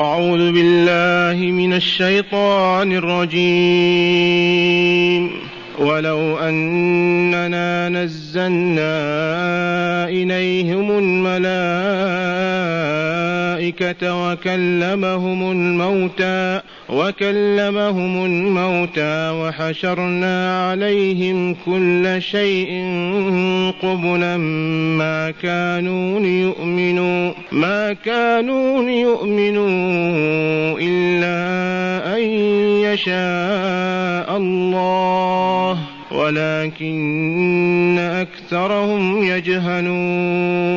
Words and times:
أعوذ 0.00 0.52
بالله 0.52 1.46
من 1.52 1.72
الشيطان 1.72 2.92
الرجيم. 2.92 3.36
ولو 5.78 6.38
أننا 6.38 7.88
نزلنا 7.88 8.98
إليهم 10.08 10.90
الملائكة 10.98 11.42
وكلمهم 14.28 15.50
الموتى 15.50 16.60
وكلمهم 16.88 18.24
الموتى 18.24 19.30
وحشرنا 19.30 20.68
عليهم 20.68 21.54
كل 21.54 22.16
شيء 22.18 22.68
قبلا 23.82 24.36
ما 24.96 25.30
كانوا 25.30 26.20
ليؤمنوا 26.20 27.32
ما 27.52 27.92
كانوا 27.92 28.82
ليؤمنوا 28.82 29.66
إلا 30.80 31.36
أن 32.16 32.22
يشاء 32.86 34.36
الله 34.36 35.78
ولكن 36.12 37.98
أكثرهم 37.98 39.24
يجهلون. 39.24 40.76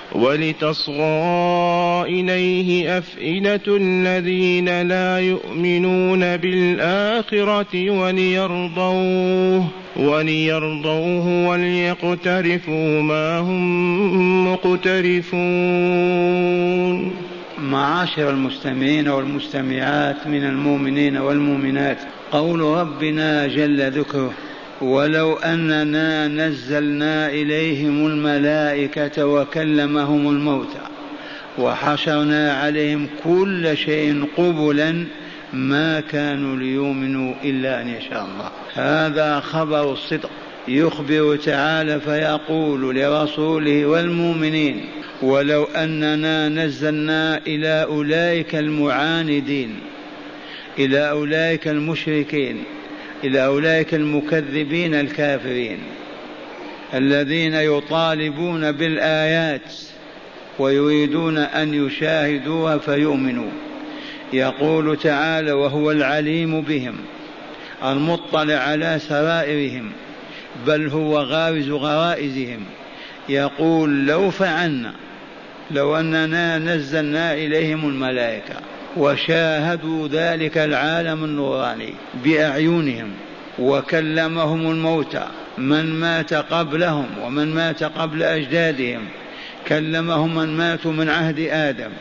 ولتصغى 0.15 2.01
إليه 2.07 2.97
أفئدة 2.97 3.61
الذين 3.67 4.81
لا 4.81 5.19
يؤمنون 5.19 6.37
بالآخرة 6.37 7.89
وليرضوه 7.89 9.67
وليرضوه 9.95 11.47
وليقترفوا 11.47 13.01
ما 13.01 13.39
هم 13.39 14.53
مقترفون. 14.53 16.11
معاشر 17.61 18.29
المستمعين 18.29 19.07
والمستمعات 19.07 20.27
من 20.27 20.43
المؤمنين 20.43 21.17
والمؤمنات 21.17 21.97
قول 22.31 22.59
ربنا 22.59 23.47
جل 23.47 23.91
ذكره 23.91 24.31
ولو 24.81 25.33
أننا 25.33 26.27
نزلنا 26.27 27.29
إليهم 27.29 28.07
الملائكة 28.07 29.25
وكلمهم 29.25 30.29
الموتى 30.29 30.81
وحشرنا 31.57 32.53
عليهم 32.53 33.07
كل 33.23 33.77
شيء 33.77 34.25
قبلا 34.37 35.05
ما 35.53 35.99
كانوا 35.99 36.55
ليؤمنوا 36.55 37.33
إلا 37.43 37.81
أن 37.81 37.87
يشاء 37.87 38.25
الله. 38.25 38.51
هذا 38.73 39.39
خبر 39.39 39.91
الصدق 39.91 40.29
يخبر 40.67 41.35
تعالى 41.35 41.99
فيقول 41.99 42.95
لرسوله 42.95 43.85
والمؤمنين 43.85 44.85
ولو 45.21 45.63
أننا 45.63 46.49
نزلنا 46.49 47.37
إلى 47.47 47.83
أولئك 47.83 48.55
المعاندين 48.55 49.75
إلى 50.79 51.09
أولئك 51.09 51.67
المشركين 51.67 52.63
إلى 53.23 53.45
أولئك 53.45 53.93
المكذبين 53.93 54.95
الكافرين 54.95 55.79
الذين 56.93 57.53
يطالبون 57.53 58.71
بالآيات 58.71 59.73
ويريدون 60.59 61.37
أن 61.37 61.73
يشاهدوها 61.73 62.77
فيؤمنوا. 62.77 63.51
يقول 64.33 64.97
تعالى 64.97 65.51
وهو 65.51 65.91
العليم 65.91 66.61
بهم 66.61 66.95
المطلع 67.85 68.55
على 68.55 68.99
سرائرهم 68.99 69.91
بل 70.67 70.87
هو 70.87 71.19
غارز 71.19 71.69
غرائزهم. 71.69 72.65
يقول 73.29 74.05
لو 74.05 74.31
فعلنا 74.31 74.93
لو 75.71 75.95
أننا 75.95 76.57
نزلنا 76.57 77.33
إليهم 77.33 77.89
الملائكة 77.89 78.55
وشاهدوا 78.97 80.07
ذلك 80.07 80.57
العالم 80.57 81.23
النوراني 81.23 81.93
بأعينهم 82.23 83.11
وكلمهم 83.59 84.71
الموتى 84.71 85.27
من 85.57 85.85
مات 85.85 86.33
قبلهم 86.33 87.05
ومن 87.21 87.55
مات 87.55 87.83
قبل 87.83 88.23
أجدادهم 88.23 89.01
كلمهم 89.67 90.35
من 90.35 90.57
ماتوا 90.57 90.91
من 90.91 91.09
عهد 91.09 91.39
آدم. 91.39 91.91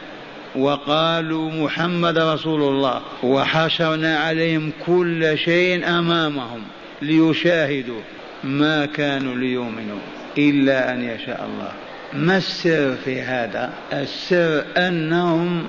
وقالوا 0.57 1.51
محمد 1.51 2.19
رسول 2.19 2.63
الله. 2.63 3.01
وحشرنا 3.23 4.19
عليهم 4.19 4.73
كل 4.87 5.39
شيء 5.39 5.89
أمامهم 5.89 6.63
ليشاهدوا 7.03 8.01
ما 8.45 8.87
كانوا 8.87 9.35
ليؤمنوا 9.35 9.99
إلا 10.39 10.93
أن 10.93 11.03
يشاء 11.03 11.49
الله. 11.53 11.73
ما 12.13 12.37
السر 12.37 12.97
في 13.05 13.23
هذا؟ 13.23 13.73
السر 13.93 14.65
أنهم 14.77 15.67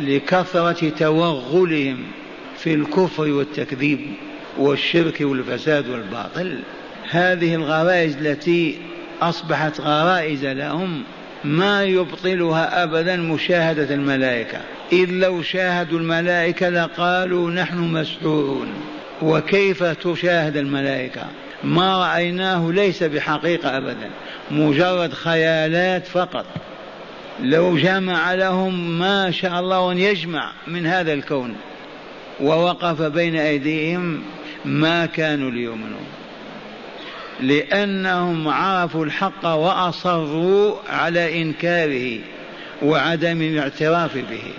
لكثرة 0.00 0.88
توغلهم 0.88 1.98
في 2.58 2.74
الكفر 2.74 3.22
والتكذيب 3.22 4.00
والشرك 4.58 5.20
والفساد 5.20 5.88
والباطل. 5.88 6.58
هذه 7.10 7.54
الغرائز 7.54 8.16
التي 8.16 8.78
أصبحت 9.22 9.80
غرائز 9.80 10.44
لهم 10.44 11.02
ما 11.44 11.84
يبطلها 11.84 12.82
أبدا 12.82 13.16
مشاهدة 13.16 13.94
الملائكة. 13.94 14.58
إذ 14.92 15.10
لو 15.10 15.42
شاهدوا 15.42 15.98
الملائكة 15.98 16.68
لقالوا 16.68 17.50
نحن 17.50 17.78
مسحورون. 17.78 18.68
وكيف 19.22 19.82
تشاهد 19.82 20.56
الملائكة؟ 20.56 21.22
ما 21.64 21.98
رأيناه 21.98 22.72
ليس 22.72 23.02
بحقيقة 23.02 23.76
أبدا 23.76 24.10
مجرد 24.50 25.12
خيالات 25.12 26.06
فقط. 26.06 26.46
لو 27.40 27.76
جمع 27.76 28.34
لهم 28.34 28.98
ما 28.98 29.30
شاء 29.30 29.60
الله 29.60 29.92
أن 29.92 29.98
يجمع 29.98 30.52
من 30.66 30.86
هذا 30.86 31.12
الكون 31.12 31.56
ووقف 32.40 33.02
بين 33.02 33.36
أيديهم 33.36 34.22
ما 34.64 35.06
كانوا 35.06 35.50
ليؤمنوا. 35.50 36.06
لأنهم 37.40 38.48
عرفوا 38.48 39.04
الحق 39.04 39.46
وأصروا 39.46 40.74
على 40.88 41.42
إنكاره 41.42 42.18
وعدم 42.82 43.42
الاعتراف 43.42 44.16
به. 44.16 44.52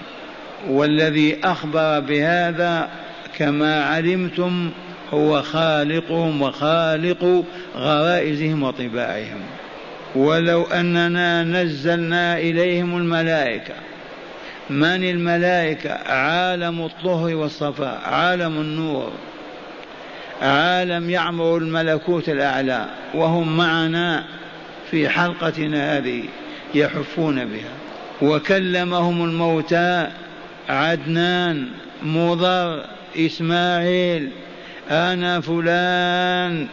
والذي 0.67 1.37
أخبر 1.43 1.99
بهذا 1.99 2.89
كما 3.37 3.83
علمتم 3.83 4.71
هو 5.13 5.41
خالقهم 5.41 6.41
وخالق 6.41 7.43
غرائزهم 7.75 8.63
وطباعهم. 8.63 9.41
ولو 10.15 10.63
أننا 10.63 11.43
نزلنا 11.43 12.37
إليهم 12.37 12.97
الملائكة. 12.97 13.73
من 14.69 15.03
الملائكة؟ 15.03 15.91
عالم 15.93 16.85
الطهر 16.85 17.35
والصفاء 17.35 18.01
عالم 18.05 18.61
النور 18.61 19.11
عالم 20.41 21.09
يعمر 21.09 21.57
الملكوت 21.57 22.29
الأعلى 22.29 22.85
وهم 23.13 23.57
معنا 23.57 24.25
في 24.91 25.09
حلقتنا 25.09 25.97
هذه 25.97 26.23
يحفون 26.75 27.45
بها. 27.45 27.71
وكلمهم 28.21 29.23
الموتى 29.23 30.07
عدنان 30.69 31.67
مضر 32.03 32.85
إسماعيل 33.17 34.29
أنا 34.91 35.41
فلان 35.41 36.67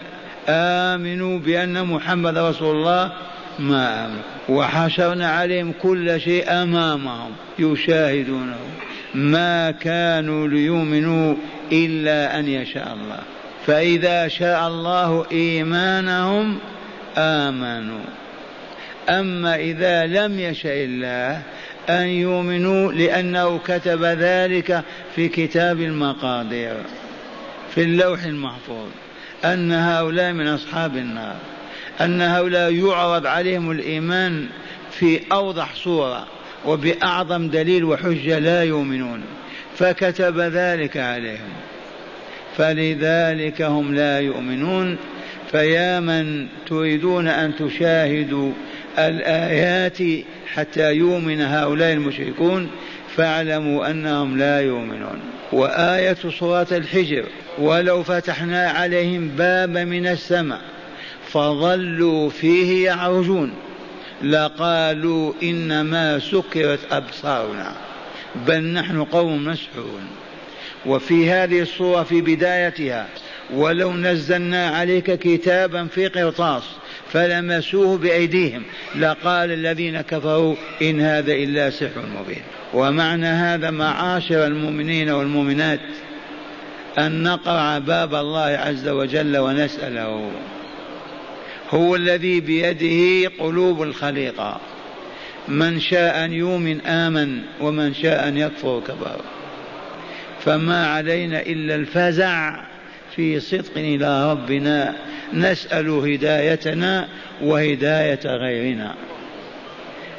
آمنوا 0.48 1.38
بأن 1.38 1.86
محمد 1.86 2.38
رسول 2.38 2.76
الله 2.76 3.12
ما 3.58 4.06
آمنوا 4.06 4.22
وحشرنا 4.48 5.30
عليهم 5.30 5.72
كل 5.82 6.20
شيء 6.20 6.50
أمامهم 6.50 7.30
يشاهدونه. 7.58 8.58
ما 9.14 9.70
كانوا 9.70 10.48
ليؤمنوا 10.48 11.34
إلا 11.72 12.38
أن 12.38 12.48
يشاء 12.48 12.92
الله. 12.94 13.18
فإذا 13.66 14.28
شاء 14.28 14.68
الله 14.68 15.26
إيمانهم 15.32 16.58
آمنوا. 17.18 18.04
أما 19.08 19.56
إذا 19.56 20.06
لم 20.06 20.40
يشاء 20.40 20.84
الله 20.84 21.42
أن 21.88 22.06
يؤمنوا 22.06 22.92
لأنه 22.92 23.58
كتب 23.58 24.04
ذلك 24.04 24.82
في 25.16 25.28
كتاب 25.28 25.80
المقادير 25.80 26.76
في 27.74 27.82
اللوح 27.82 28.24
المحفوظ. 28.24 28.88
أن 29.44 29.72
هؤلاء 29.72 30.32
من 30.32 30.46
أصحاب 30.46 30.96
النار 30.96 31.36
أن 32.00 32.20
هؤلاء 32.20 32.74
يعرض 32.74 33.26
عليهم 33.26 33.70
الإيمان 33.70 34.46
في 34.90 35.20
أوضح 35.32 35.74
صورة 35.74 36.26
وبأعظم 36.66 37.48
دليل 37.48 37.84
وحجة 37.84 38.38
لا 38.38 38.62
يؤمنون. 38.62 39.20
فكتب 39.76 40.38
ذلك 40.38 40.96
عليهم. 40.96 41.52
فلذلك 42.56 43.62
هم 43.62 43.94
لا 43.94 44.20
يؤمنون. 44.20 44.96
فيا 45.52 46.00
من 46.00 46.46
تريدون 46.66 47.28
أن 47.28 47.56
تشاهدوا 47.56 48.52
الآيات 48.98 49.98
حتى 50.54 50.92
يؤمن 50.92 51.40
هؤلاء 51.40 51.92
المشركون 51.92 52.70
فاعلموا 53.16 53.90
أنهم 53.90 54.38
لا 54.38 54.60
يؤمنون. 54.60 55.20
وآية 55.52 56.16
سورة 56.38 56.66
الحجر 56.72 57.24
ولو 57.58 58.02
فتحنا 58.02 58.68
عليهم 58.70 59.28
بابا 59.28 59.84
من 59.84 60.06
السماء 60.06 60.60
فظلوا 61.28 62.30
فيه 62.30 62.86
يعرجون 62.86 63.54
لقالوا 64.22 65.32
إنما 65.42 66.18
سكرت 66.18 66.80
أبصارنا 66.92 67.72
بل 68.46 68.64
نحن 68.64 69.04
قوم 69.04 69.44
مسحورون. 69.44 70.06
وفي 70.86 71.30
هذه 71.30 71.60
الصورة 71.60 72.02
في 72.02 72.20
بدايتها 72.20 73.06
ولو 73.54 73.92
نزلنا 73.92 74.68
عليك 74.68 75.18
كتابا 75.18 75.86
في 75.86 76.08
قرطاس 76.08 76.62
فلمسوه 77.14 77.98
بأيديهم. 77.98 78.62
لقال 78.96 79.52
الذين 79.52 80.00
كفروا 80.00 80.56
إن 80.82 81.00
هذا 81.00 81.32
إلا 81.32 81.70
سحر 81.70 82.02
مبين. 82.20 82.42
ومعنى 82.74 83.26
هذا 83.26 83.70
معاشر 83.70 84.46
المؤمنين 84.46 85.10
والمؤمنات 85.10 85.80
أن 86.98 87.22
نقرع 87.22 87.78
باب 87.78 88.14
الله 88.14 88.40
عز 88.40 88.88
وجل 88.88 89.36
ونسأله. 89.36 90.30
هو 91.70 91.96
الذي 91.96 92.40
بيده 92.40 93.30
قلوب 93.38 93.82
الخليقة. 93.82 94.60
من 95.48 95.80
شاء 95.80 96.24
أن 96.24 96.32
يؤمن 96.32 96.80
آمن 96.80 97.40
ومن 97.60 97.94
شاء 97.94 98.28
أن 98.28 98.36
يكفر 98.36 98.80
كفر. 98.80 99.20
فما 100.44 100.86
علينا 100.86 101.40
إلا 101.40 101.74
الفزع. 101.74 102.73
في 103.16 103.40
صدق 103.40 103.76
إلى 103.76 104.32
ربنا 104.32 104.94
نسأل 105.32 105.88
هدايتنا 105.88 107.08
وهداية 107.42 108.20
غيرنا. 108.24 108.94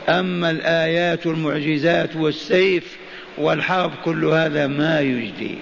أما 0.10 0.52
الآيات 0.52 1.26
المعجزات 1.26 2.16
والسيف 2.16 2.98
والحرب 3.38 3.92
كل 4.06 4.26
هذا 4.26 4.68
ما 4.68 5.00
يجدي. 5.00 5.58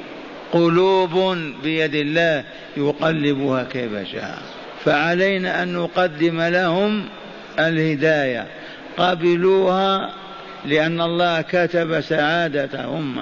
قلوب 0.51 1.37
بيد 1.63 1.95
الله 1.95 2.43
يقلبها 2.77 3.63
كيف 3.63 4.07
شاء. 4.11 4.41
فعلينا 4.85 5.63
أن 5.63 5.73
نقدم 5.73 6.41
لهم 6.41 7.05
الهداية. 7.59 8.47
قبلوها 8.97 10.13
لأن 10.65 11.01
الله 11.01 11.41
كتب 11.41 12.01
سعادتهم 12.01 13.21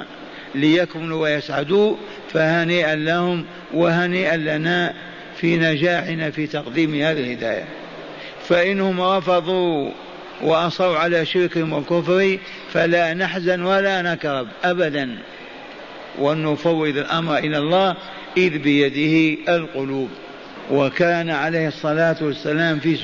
ليكملوا 0.55 1.21
ويسعدوا 1.21 1.95
فهنيئا 2.33 2.95
لهم 2.95 3.45
وهنيئا 3.73 4.37
لنا 4.37 4.93
في 5.37 5.57
نجاحنا 5.57 6.31
في 6.31 6.47
تقديم 6.47 6.95
هذه 6.95 7.19
الهداية. 7.19 7.65
فإنهم 8.47 9.01
رفضوا 9.01 9.91
وأصروا 10.41 10.97
على 10.97 11.25
شركهم 11.25 11.73
وكفرهم 11.73 12.39
فلا 12.73 13.13
نحزن 13.13 13.61
ولا 13.63 14.01
نكرب 14.01 14.47
أبدا. 14.63 15.17
ونفوض 16.19 16.97
الأمر 16.97 17.37
إلى 17.37 17.57
الله 17.57 17.95
إذ 18.37 18.57
بيده 18.57 19.37
القلوب. 19.55 20.09
وكان 20.71 21.29
عليه 21.29 21.67
الصلاة 21.67 22.15
والسلام 22.21 22.79
في 22.79 22.95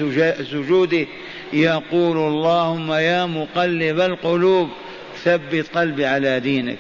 سجوده 0.52 1.06
يقول 1.54 2.18
اللهم 2.18 2.92
يا 2.92 3.26
مقلب 3.26 4.00
القلوب 4.00 4.70
ثبت 5.24 5.66
قلبي 5.76 6.06
على 6.06 6.40
دينك. 6.40 6.78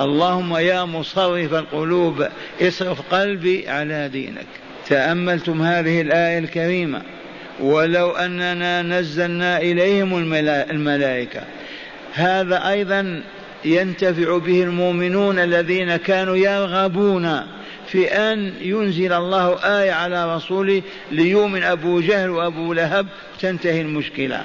اللهم 0.00 0.56
يا 0.56 0.84
مصرف 0.84 1.54
القلوب 1.54 2.26
اصرف 2.62 3.00
قلبي 3.14 3.68
على 3.68 4.08
دينك. 4.08 4.46
تأملتم 4.86 5.62
هذه 5.62 6.00
الآية 6.00 6.38
الكريمة. 6.38 7.02
ولو 7.60 8.10
أننا 8.10 8.82
نزلنا 8.82 9.60
إليهم 9.60 10.34
الملائكة. 10.70 11.42
هذا 12.14 12.70
أيضا 12.70 13.22
ينتفع 13.64 14.38
به 14.38 14.62
المؤمنون 14.62 15.38
الذين 15.38 15.96
كانوا 15.96 16.36
يرغبون 16.36 17.40
في 17.86 18.06
أن 18.06 18.52
ينزل 18.60 19.12
الله 19.12 19.58
آية 19.64 19.92
على 19.92 20.36
رسوله 20.36 20.82
ليؤمن 21.12 21.62
أبو 21.62 22.00
جهل 22.00 22.30
وأبو 22.30 22.72
لهب 22.72 23.06
تنتهي 23.40 23.80
المشكلة. 23.80 24.44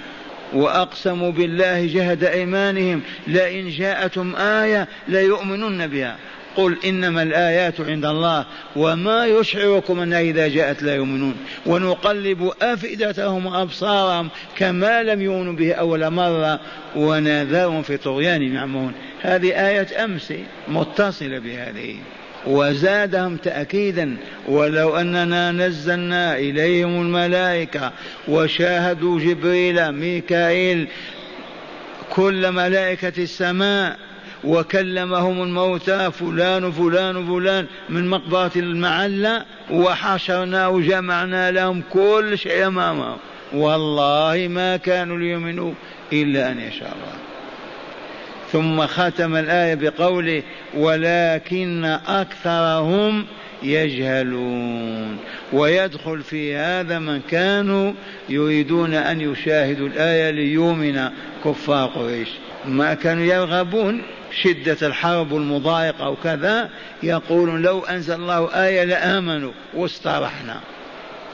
وأقسموا 0.54 1.32
بالله 1.32 1.86
جهد 1.86 2.24
أيمانهم 2.24 3.02
لئن 3.28 3.70
جاءتهم 3.70 4.36
آية 4.36 4.88
ليؤمنن 5.08 5.88
بها. 5.88 6.18
قل 6.56 6.78
إنما 6.86 7.24
الآيات 7.24 7.82
عند 7.82 8.06
الله 8.06 8.46
وما 8.76 9.26
يشعركم 9.26 10.00
أنها 10.00 10.22
إذا 10.22 10.48
جاءت 10.48 10.84
لا 10.84 10.96
يؤمنون. 10.96 11.36
ونقلب 11.66 12.52
أفئدتهم 12.62 13.46
وأبصارهم 13.46 14.30
كما 14.58 15.04
لم 15.04 15.22
يؤمنوا 15.22 15.54
به 15.54 15.74
أول 15.74 16.10
مرة 16.10 16.60
ونذرهم 16.96 17.82
في 17.82 17.98
طغيان 17.98 18.42
يعمهون. 18.42 18.94
هذه 19.22 19.68
آية 19.68 20.04
أمس 20.04 20.34
متصلة 20.68 21.40
بهذه. 21.40 21.96
وزادهم 22.48 23.38
تأكيدا 23.38 24.18
ولو 24.48 24.98
أننا 24.98 25.52
نزلنا 25.52 26.38
إليهم 26.38 27.02
الملائكة 27.02 27.92
وشاهدوا 28.28 29.20
جبريل 29.20 29.92
ميكائيل 29.92 30.88
كل 32.10 32.52
ملائكة 32.52 33.24
السماء 33.24 33.98
وكلمهم 34.44 35.44
الموتى 35.44 36.12
فلان 36.12 36.72
فلان 36.72 37.26
فلان 37.28 37.66
من 37.90 38.08
مقبرة 38.08 38.52
المعلة 38.56 39.46
وحشرنا 39.72 40.68
وجمعنا 40.68 41.52
لهم 41.52 41.84
كل 41.90 42.38
شيء 42.38 42.68
أمامهم. 42.68 43.18
والله 43.54 44.48
ما 44.50 44.78
كانوا 44.78 45.18
ليؤمنوا 45.18 45.74
إلا 46.14 46.52
أن 46.52 46.60
يشاء 46.60 46.94
الله. 46.96 47.31
ثم 48.52 48.86
ختم 48.86 49.36
الآية 49.36 49.76
بقوله 49.76 50.44
ولكن 50.74 51.86
أكثرهم 52.08 53.26
يجهلون. 53.64 55.18
ويدخل 55.54 56.22
في 56.22 56.56
هذا 56.56 57.00
من 57.00 57.22
كانوا 57.22 57.94
يريدون 58.30 58.94
أن 58.94 59.22
يشاهدوا 59.22 59.88
الآية 59.88 60.30
ليؤمن 60.30 61.10
كفار 61.46 61.88
قريش. 61.88 62.30
ما 62.66 62.94
كانوا 62.94 63.24
يرغبون 63.24 64.02
شدة 64.44 64.88
الحرب 64.88 65.36
المضايقة 65.36 66.10
وكذا 66.10 66.70
يقولون 67.04 67.62
لو 67.62 67.80
أنزل 67.80 68.14
الله 68.16 68.66
آية 68.66 68.84
لآمنوا 68.84 69.52
واسترحنا. 69.74 70.60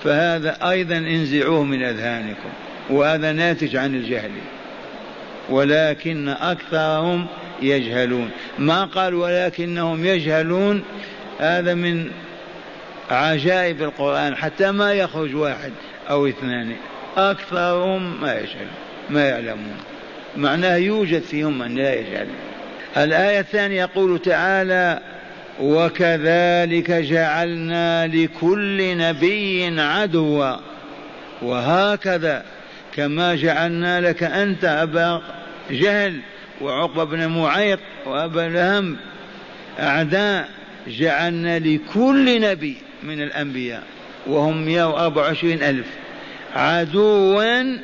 فهذا 0.03 0.69
أيضا 0.69 0.97
انزعوه 0.97 1.63
من 1.63 1.83
أذهانكم 1.83 2.49
وهذا 2.89 3.31
ناتج 3.31 3.75
عن 3.75 3.95
الجهل. 3.95 4.31
ولكن 5.49 6.29
أكثرهم 6.29 7.27
يجهلون. 7.61 8.29
ما 8.59 8.85
قال 8.85 9.13
ولكنهم 9.15 10.05
يجهلون؟ 10.05 10.83
هذا 11.39 11.73
من 11.73 12.11
عجائب 13.11 13.81
القرآن 13.81 14.35
حتى 14.35 14.71
ما 14.71 14.93
يخرج 14.93 15.35
واحد 15.35 15.71
أو 16.09 16.27
اثنان. 16.27 16.75
أكثرهم 17.17 18.21
ما 18.21 18.33
يجهلون 18.33 18.67
ما 19.09 19.29
يعلمون. 19.29 19.77
معناه 20.37 20.75
يوجد 20.75 21.21
فيهم 21.21 21.59
من 21.59 21.75
لا 21.75 21.93
يجهل. 21.93 22.27
الآية 22.97 23.39
الثانية 23.39 23.81
يقول 23.81 24.19
تعالى 24.19 24.99
وكذلك 25.61 26.91
جعلنا 26.91 28.07
لكل 28.07 28.97
نبي 28.97 29.81
عدوا. 29.81 30.55
وهكذا 31.41 32.45
كما 32.95 33.35
جعلنا 33.35 34.01
لك 34.01 34.23
أنت 34.23 34.65
أبا 34.65 35.21
جهل 35.71 36.19
وعقبة 36.61 37.03
بن 37.03 37.27
معيط 37.27 37.79
وأبا 38.05 38.41
لهم 38.41 38.97
أعداء 39.79 40.49
جعلنا 40.87 41.59
لكل 41.59 42.41
نبي 42.41 42.77
من 43.03 43.21
الأنبياء 43.21 43.83
وهم 44.27 44.65
124 44.65 45.53
ألف. 45.53 45.87
عدوا 46.55 47.77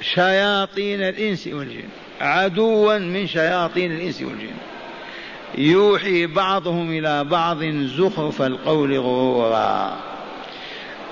شياطين 0.00 1.02
الإنس 1.02 1.46
والجن. 1.46 1.88
عدوا 2.20 2.98
من 2.98 3.26
شياطين 3.26 3.92
الإنس 3.92 4.22
والجن. 4.22 4.56
يوحي 5.58 6.26
بعضهم 6.26 6.90
إلى 6.90 7.24
بعض 7.24 7.64
زخرف 7.64 8.42
القول 8.42 8.98
غرورا. 8.98 9.96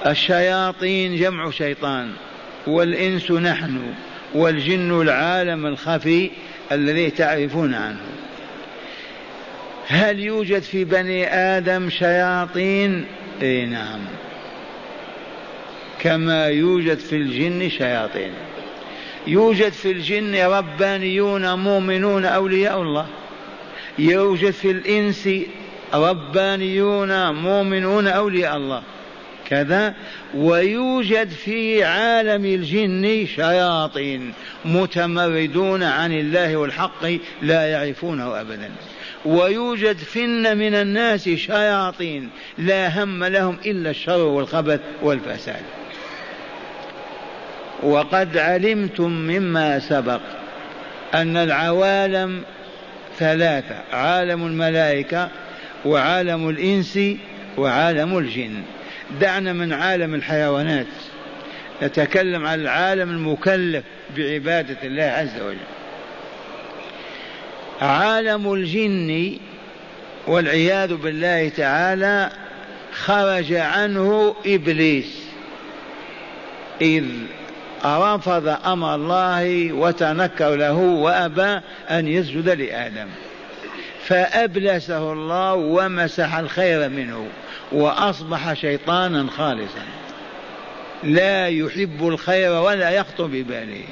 الشياطين 0.07 1.17
جمع 1.17 1.51
شيطان 1.51 2.13
والإنس 2.67 3.31
نحن. 3.31 3.95
والجن 4.35 5.01
العالم 5.01 5.67
الخفي 5.67 6.31
الذي 6.73 7.11
تعرفون 7.11 7.75
عنه. 7.75 8.01
هل 9.87 10.21
يوجد 10.21 10.62
في 10.62 10.85
بني 10.85 11.35
آدم 11.35 11.91
شياطين؟ 11.91 13.05
إي 13.43 13.67
نعم. 13.67 14.01
كما 16.01 16.47
يوجد 16.47 16.99
في 16.99 17.17
الجن 17.17 17.69
شياطين. 17.69 18.33
يوجد 19.27 19.73
في 19.73 19.91
الجن 19.91 20.37
ربانيون 20.37 21.55
مؤمنون 21.55 22.25
أولياء 22.25 22.83
الله. 22.83 23.07
يوجد 23.99 24.51
في 24.51 24.71
الإنس 24.71 25.29
ربانيون 25.95 27.31
مؤمنون 27.35 28.07
أولياء 28.07 28.57
الله. 28.57 28.83
كذا 29.52 29.94
ويوجد 30.35 31.28
في 31.28 31.85
عالم 31.85 32.44
الجن 32.44 33.26
شياطين 33.26 34.32
متمردون 34.64 35.82
عن 35.82 36.12
الله 36.12 36.56
والحق 36.56 37.06
لا 37.42 37.66
يعرفونه 37.66 38.40
أبدا. 38.40 38.71
ويوجد 39.25 39.97
فن 39.97 40.56
من 40.59 40.75
الناس 40.75 41.28
شياطين 41.28 42.30
لا 42.59 43.02
هم 43.02 43.25
لهم 43.25 43.59
إلا 43.66 43.90
الشر 43.90 44.18
والخبث 44.18 44.80
والفساد. 45.02 45.62
وقد 47.82 48.37
علمتم 48.37 49.11
مما 49.11 49.78
سبق 49.78 50.21
أن 51.14 51.37
العوالم 51.37 52.42
ثلاثة 53.18 53.76
عالم 53.92 54.47
الملائكة 54.47 55.28
وعالم 55.85 56.49
الإنس 56.49 56.99
وعالم 57.59 58.18
الجن. 58.18 58.62
دعنا 59.21 59.52
من 59.52 59.73
عالم 59.73 60.14
الحيوانات. 60.14 60.87
نتكلم 61.83 62.47
عن 62.47 62.61
العالم 62.61 63.11
المكلف 63.11 63.85
بعبادة 64.16 64.76
الله 64.83 65.02
عز 65.04 65.40
وجل. 65.40 65.57
عالم 67.81 68.52
الجن 68.52 69.37
والعياذ 70.26 70.95
بالله 70.95 71.49
تعالى 71.49 72.31
خرج 72.92 73.52
عنه 73.52 74.35
إبليس. 74.47 75.23
إذ 76.81 77.04
رفض 77.85 78.49
أمر 78.66 78.95
الله 78.95 79.73
وتنكر 79.73 80.57
له 80.57 80.75
وأبى 80.75 81.61
أن 81.90 82.09
يسجد 82.09 82.49
لآدم. 82.49 83.09
فأبلسه 84.04 85.12
الله 85.12 85.54
ومسح 85.54 86.35
الخير 86.35 86.88
منه. 86.88 87.28
وأصبح 87.73 88.55
شيطانا 88.55 89.26
خالصا. 89.31 89.87
لا 91.02 91.49
يحب 91.49 92.09
الخير 92.09 92.52
ولا 92.52 92.91
يخطر 92.91 93.26
بباله 93.26 93.85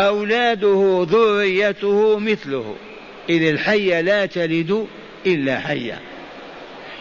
أولاده 0.00 1.06
ذريته 1.10 2.18
مثله. 2.18 2.76
إذ 3.28 3.42
الحيه 3.48 4.00
لا 4.00 4.26
تلد 4.26 4.86
إلا 5.26 5.60
حيه 5.60 6.00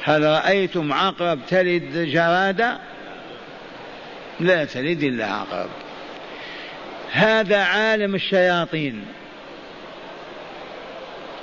هل 0.04 0.24
رأيتم 0.24 0.94
عقرب 0.94 1.40
تلد 1.50 1.98
جراده 1.98 2.78
لا 4.40 4.66
تلد 4.66 5.04
إلا 5.04 5.26
عقرب. 5.26 5.70
هذا 7.12 7.58
عالم 7.58 8.16
الشياطين. 8.16 9.06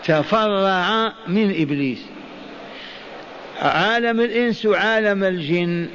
تفرع 0.04 1.12
من 1.26 1.62
إبليس. 1.62 1.98
عالم 3.60 4.20
الإنس 4.20 4.66
وعالم 4.66 5.24
الجن 5.24 5.88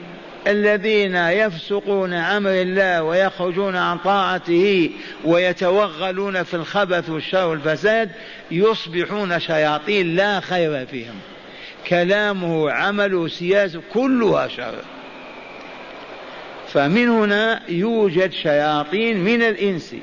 الذين 0.48 1.16
يفسقون 1.16 2.14
أمر 2.14 2.50
الله 2.50 3.04
ويخرجون 3.04 3.76
عن 3.76 3.98
طاعته 3.98 4.90
ويتوغلون 5.24 6.44
في 6.44 6.54
الخبث 6.54 7.10
والشر 7.10 7.48
والفساد 7.48 8.10
يصبحون 8.52 9.40
شياطين 9.40 10.16
لا 10.16 10.40
خير 10.40 10.86
فيهم. 10.86 11.16
كلامه 11.88 12.72
عمله 12.72 13.28
سياسه 13.28 13.82
كلها 13.94 14.48
شر. 14.48 14.76
فمن 16.68 17.10
هنا 17.10 17.62
يوجد 17.70 18.32
شياطين 18.32 19.18
من 19.18 19.42
الإنس 19.42 19.96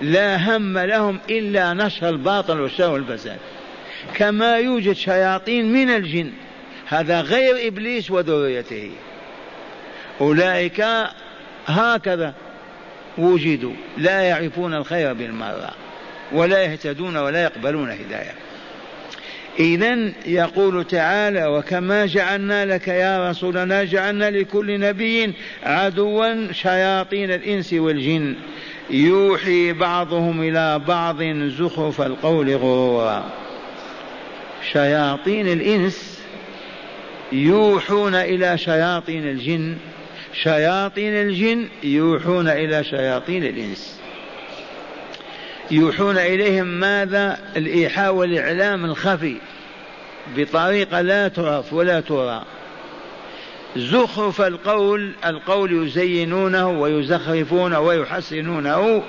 لا 0.00 0.56
هم 0.56 0.78
لهم 0.78 1.18
إلا 1.30 1.74
نشر 1.74 2.08
الباطل 2.08 2.60
والشر 2.60 2.90
والفساد. 2.90 3.38
كما 4.14 4.56
يوجد 4.56 4.92
شياطين 4.92 5.72
من 5.72 5.90
الجن. 5.90 6.32
هذا 6.88 7.20
غير 7.20 7.68
إبليس 7.68 8.10
وذريته. 8.10 8.90
أولئك 10.20 10.84
هكذا 11.66 12.34
وجدوا. 13.18 13.74
لا 13.96 14.20
يعرفون 14.20 14.74
الخير 14.74 15.12
بالمرة 15.12 15.70
ولا 16.32 16.62
يهتدون 16.62 17.16
ولا 17.16 17.42
يقبلون 17.42 17.90
هداية. 17.90 18.34
إذا 19.60 20.12
يقول 20.26 20.84
تعالى 20.84 21.46
وكما 21.46 22.06
جعلنا 22.06 22.64
لك 22.64 22.88
يا 22.88 23.30
رسولنا 23.30 23.84
جعلنا 23.84 24.30
لكل 24.30 24.80
نبي 24.80 25.32
عدوا 25.62 26.52
شياطين 26.52 27.30
الإنس 27.30 27.72
والجن. 27.72 28.36
يوحي 28.90 29.72
بعضهم 29.72 30.42
إلى 30.42 30.78
بعض 30.78 31.22
زخرف 31.58 32.00
القول 32.00 32.56
غرورا. 32.56 33.30
شياطين 34.72 35.48
الإنس 35.48 36.20
يوحون 37.32 38.14
إلى 38.14 38.58
شياطين 38.58 39.28
الجن. 39.28 39.76
شياطين 40.42 41.12
الجن 41.12 41.68
يوحون 41.82 42.48
إلى 42.48 42.84
شياطين 42.84 43.44
الإنس. 43.44 44.00
يوحون 45.70 46.18
إليهم 46.18 46.66
ماذا؟ 46.66 47.38
الإيحاء 47.56 48.14
والإعلام 48.14 48.84
الخفي 48.84 49.36
بطريقة 50.36 51.00
لا 51.00 51.28
تعرف 51.28 51.72
ولا 51.72 52.00
ترى. 52.00 52.44
زخرف 53.76 54.40
القول 54.40 55.12
القول 55.24 55.86
يزينونه 55.86 56.68
ويزخرفونه 56.68 57.80
ويحسنونه 57.80 59.02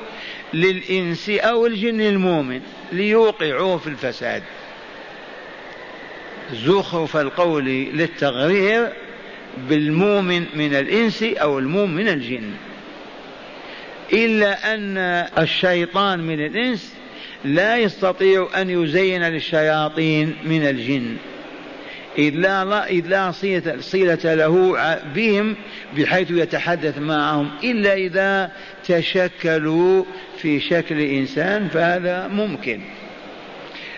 للإنس 0.54 1.30
أو 1.30 1.66
الجن 1.66 2.02
المؤمن 2.02 2.62
ليوقعوه 2.92 3.78
في 3.78 3.88
الفساد. 3.88 4.44
زخرف 6.54 7.18
القول 7.18 7.66
للتغرير 7.94 8.88
بالمؤمن 9.70 10.46
من 10.56 10.76
الإنس 10.76 11.24
أو 11.24 11.60
المؤمن 11.60 11.96
من 11.96 12.08
الجن. 12.08 12.52
إلا 14.14 14.74
أن 14.74 14.98
الشيطان 15.38 16.20
من 16.20 16.46
الإنس 16.46 16.94
لا 17.46 17.78
يستطيع 17.78 18.48
أن 18.56 18.70
يزين 18.70 19.24
للشياطين 19.24 20.36
من 20.44 20.68
الجن. 20.68 21.16
إذ 22.18 22.36
لا, 22.36 22.90
إذ 22.90 23.08
لا 23.08 23.32
صلة, 23.80 24.36
له 24.36 24.78
بهم 25.16 25.56
بحيث 25.98 26.32
يتحدث 26.32 26.98
معهم. 26.98 27.50
إلا 27.64 27.94
إذا 27.94 28.52
تشكلوا 28.88 30.04
في 30.38 30.60
شكل 30.60 31.00
إنسان 31.02 31.68
فهذا 31.68 32.28
ممكن. 32.28 32.82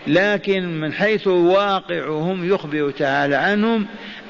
لكن 0.08 0.79
من 0.81 0.93
حيث 0.93 1.27
واقعهم 1.27 2.53
يخبر 2.53 2.91
تعالى 2.91 3.36
عنهم 3.36 3.86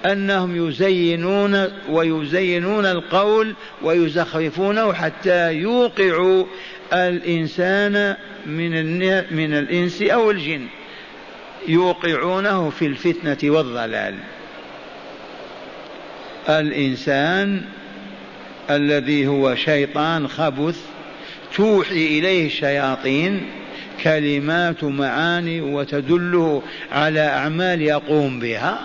أنهم 0.05 0.67
يزينون 0.67 1.67
ويزينون 1.89 2.85
القول 2.85 3.55
ويزخرفونه 3.81 4.93
حتى 4.93 5.53
يوقعوا 5.53 6.45
الإنسان 6.93 8.15
من 8.45 8.97
من 9.35 9.53
الإنس 9.53 10.01
أو 10.01 10.31
الجن. 10.31 10.67
يوقعونه 11.67 12.69
في 12.69 12.85
الفتنة 12.85 13.51
والضلال. 13.51 14.15
الإنسان 16.49 17.61
الذي 18.69 19.27
هو 19.27 19.55
شيطان 19.55 20.27
خبث 20.27 20.79
توحي 21.55 22.19
إليه 22.19 22.45
الشياطين 22.45 23.60
كلمات 24.03 24.84
معاني 24.84 25.62
وتدله 25.62 26.62
على 26.91 27.20
أعمال 27.20 27.81
يقوم 27.81 28.39
بها 28.39 28.79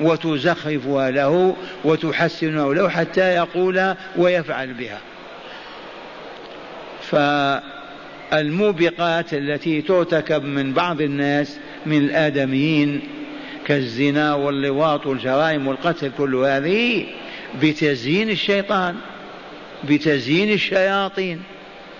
وتزخرفها 0.00 1.10
له 1.10 1.56
وتحسنها 1.84 2.74
له 2.74 2.88
حتى 2.88 3.34
يقول 3.34 3.94
ويفعل 4.16 4.74
بها. 4.74 4.98
فالموبقات 8.30 9.34
التي 9.34 9.82
ترتكب 9.82 10.44
من 10.44 10.72
بعض 10.72 11.00
الناس 11.00 11.58
من 11.86 11.96
الآدميين 11.96 13.00
كالزنا 13.66 14.34
واللواط 14.34 15.06
والجرائم 15.06 15.68
والقتل 15.68 16.10
كل 16.18 16.34
هذه 16.34 17.06
بتزيين 17.62 18.30
الشيطان 18.30 18.96
بتزيين 19.84 20.52
الشياطين. 20.52 21.42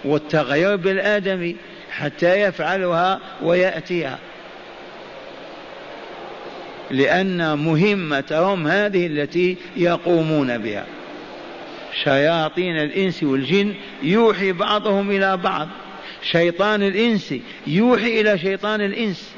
والتغير 0.05 0.77
بالآدمي 0.77 1.57
حتى 1.91 2.41
يفعلها 2.41 3.21
ويأتيها. 3.43 4.19
لأن 6.91 7.59
مهمتهم 7.59 8.67
هذه 8.67 9.07
التي 9.07 9.57
يقومون 9.77 10.59
بها. 10.59 10.87
شياطين 12.05 12.77
الإنس 12.77 13.23
والجن 13.23 13.75
يوحي 14.03 14.53
بعضهم 14.53 15.11
إلى 15.11 15.37
بعض. 15.37 15.69
شيطان 16.23 16.83
الإنس 16.83 17.35
يوحي 17.67 18.21
إلى 18.21 18.39
شيطان 18.39 18.81
الإنس. 18.81 19.31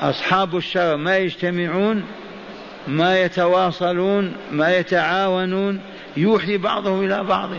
أصحاب 0.00 0.56
الشر 0.56 0.96
ما 0.96 1.18
يجتمعون 1.18 2.04
ما 2.88 3.22
يتواصلون 3.22 4.32
ما 4.50 4.76
يتعاونون 4.76 5.80
يوحي 6.16 6.56
بعضهم 6.56 7.04
إلى 7.04 7.24
بعض. 7.24 7.50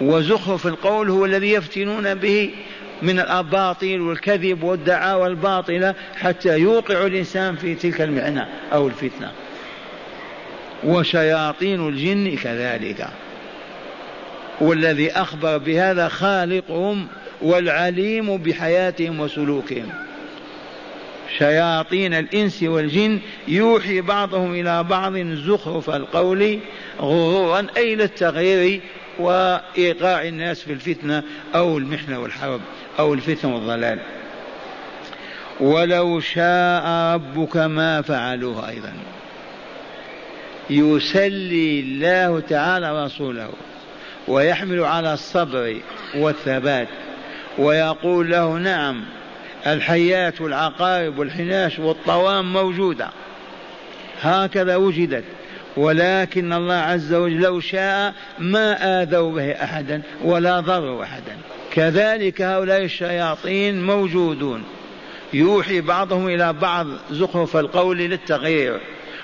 وزخرف 0.00 0.66
القول 0.66 1.10
هو 1.10 1.24
الذي 1.24 1.52
يفتنون 1.52 2.14
به 2.14 2.50
من 3.02 3.20
الأباطيل 3.20 4.00
والكذب 4.00 4.62
والدعاوى 4.62 5.26
الباطلة 5.26 5.94
حتى 6.16 6.58
يوقع 6.58 7.06
الإنسان 7.06 7.56
في 7.56 7.74
تلك 7.74 8.00
المعنى 8.00 8.44
أو 8.72 8.88
الفتنة. 8.88 9.32
وشياطين 10.84 11.88
الجن 11.88 12.36
كذلك. 12.36 13.08
والذي 14.60 15.12
أخبر 15.12 15.58
بهذا 15.58 16.08
خالقهم 16.08 17.06
والعليم 17.42 18.36
بحياتهم 18.36 19.20
وسلوكهم. 19.20 19.88
شياطين 21.38 22.14
الإنس 22.14 22.62
والجن 22.62 23.18
يوحي 23.48 24.00
بعضهم 24.00 24.54
إلى 24.54 24.84
بعض 24.84 25.16
زخرف 25.18 25.90
القول 25.90 26.58
غرورا 27.00 27.66
أي 27.76 27.94
للتغيير 27.94 28.80
وإيقاع 29.18 30.22
الناس 30.22 30.62
في 30.62 30.72
الفتنة 30.72 31.22
أو 31.54 31.78
المحنة 31.78 32.20
والحرب 32.20 32.60
أو 32.98 33.14
الفتنة 33.14 33.54
والضلال. 33.54 33.98
ولو 35.60 36.20
شاء 36.20 37.14
ربك 37.14 37.56
ما 37.56 38.02
فعلوه 38.02 38.68
أيضا. 38.68 38.92
يسلي 40.70 41.80
الله 41.80 42.40
تعالى 42.40 43.04
رسوله 43.04 43.48
ويحمل 44.28 44.80
على 44.84 45.14
الصبر 45.14 45.76
والثبات 46.14 46.88
ويقول 47.58 48.30
له 48.30 48.58
نعم 48.58 49.04
الحيات 49.66 50.40
والعقارب 50.40 51.18
والحناش 51.18 51.78
والطوام 51.78 52.52
موجودة. 52.52 53.08
هكذا 54.22 54.76
وجدت 54.76 55.24
ولكن 55.76 56.52
الله 56.52 56.74
عز 56.74 57.14
وجل 57.14 57.40
لو 57.40 57.60
شاء 57.60 58.14
ما 58.38 59.02
آذوا 59.02 59.32
به 59.32 59.52
أحدا 59.52 60.02
ولا 60.24 60.60
ضروا 60.60 61.02
أحدا. 61.02 61.36
كذلك 61.72 62.42
هؤلاء 62.42 62.84
الشياطين 62.84 63.86
موجودون. 63.86 64.64
يوحي 65.32 65.80
بعضهم 65.80 66.28
إلى 66.28 66.52
بعض 66.52 66.86
زخرف 67.10 67.56
القول 67.56 67.98
للتغيير 67.98 68.80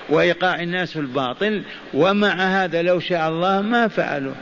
وإيقاع 0.09 0.61
الناس 0.61 0.91
في 0.91 0.99
الباطل 0.99 1.63
ومع 1.93 2.33
هذا 2.33 2.81
لو 2.81 2.99
شاء 2.99 3.29
الله 3.29 3.61
ما 3.61 3.87
فعلوا. 3.87 4.33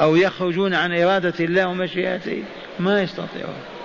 أو 0.00 0.16
يخرجون 0.16 0.74
عن 0.74 0.98
إرادة 0.98 1.44
الله 1.44 1.66
ومشيئته 1.66 2.42
ما 2.80 3.02
يستطيعون. 3.02 3.75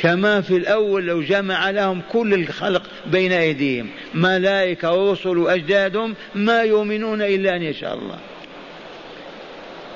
كما 0.00 0.40
في 0.40 0.56
الأول 0.56 1.06
لو 1.06 1.22
جمع 1.22 1.70
لهم 1.70 2.02
كل 2.12 2.34
الخلق 2.34 2.82
بين 3.06 3.32
أيديهم. 3.32 3.88
ملائكة 4.14 4.92
ورسل 4.92 5.38
وأجدادهم 5.38 6.14
ما 6.34 6.62
يؤمنون 6.62 7.22
إلا 7.22 7.56
أن 7.56 7.62
يشاء 7.62 7.94
الله. 7.94 8.18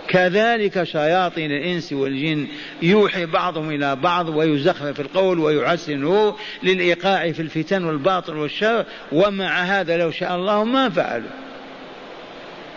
كذلك 0.08 0.82
شياطين 0.82 1.52
الإنس 1.52 1.92
والجن 1.92 2.46
يوحي 2.82 3.26
بعضهم 3.26 3.70
إلى 3.70 3.96
بعض 3.96 4.28
ويزخرف 4.28 5.00
القول 5.00 5.38
ويحسنه 5.38 6.36
للإيقاع 6.62 7.32
في 7.32 7.42
الفتن 7.42 7.84
والباطل 7.84 8.36
والشر 8.36 8.84
ومع 9.12 9.62
هذا 9.62 9.96
لو 9.96 10.10
شاء 10.10 10.36
الله 10.36 10.64
ما 10.64 10.88
فعلوا. 10.88 11.30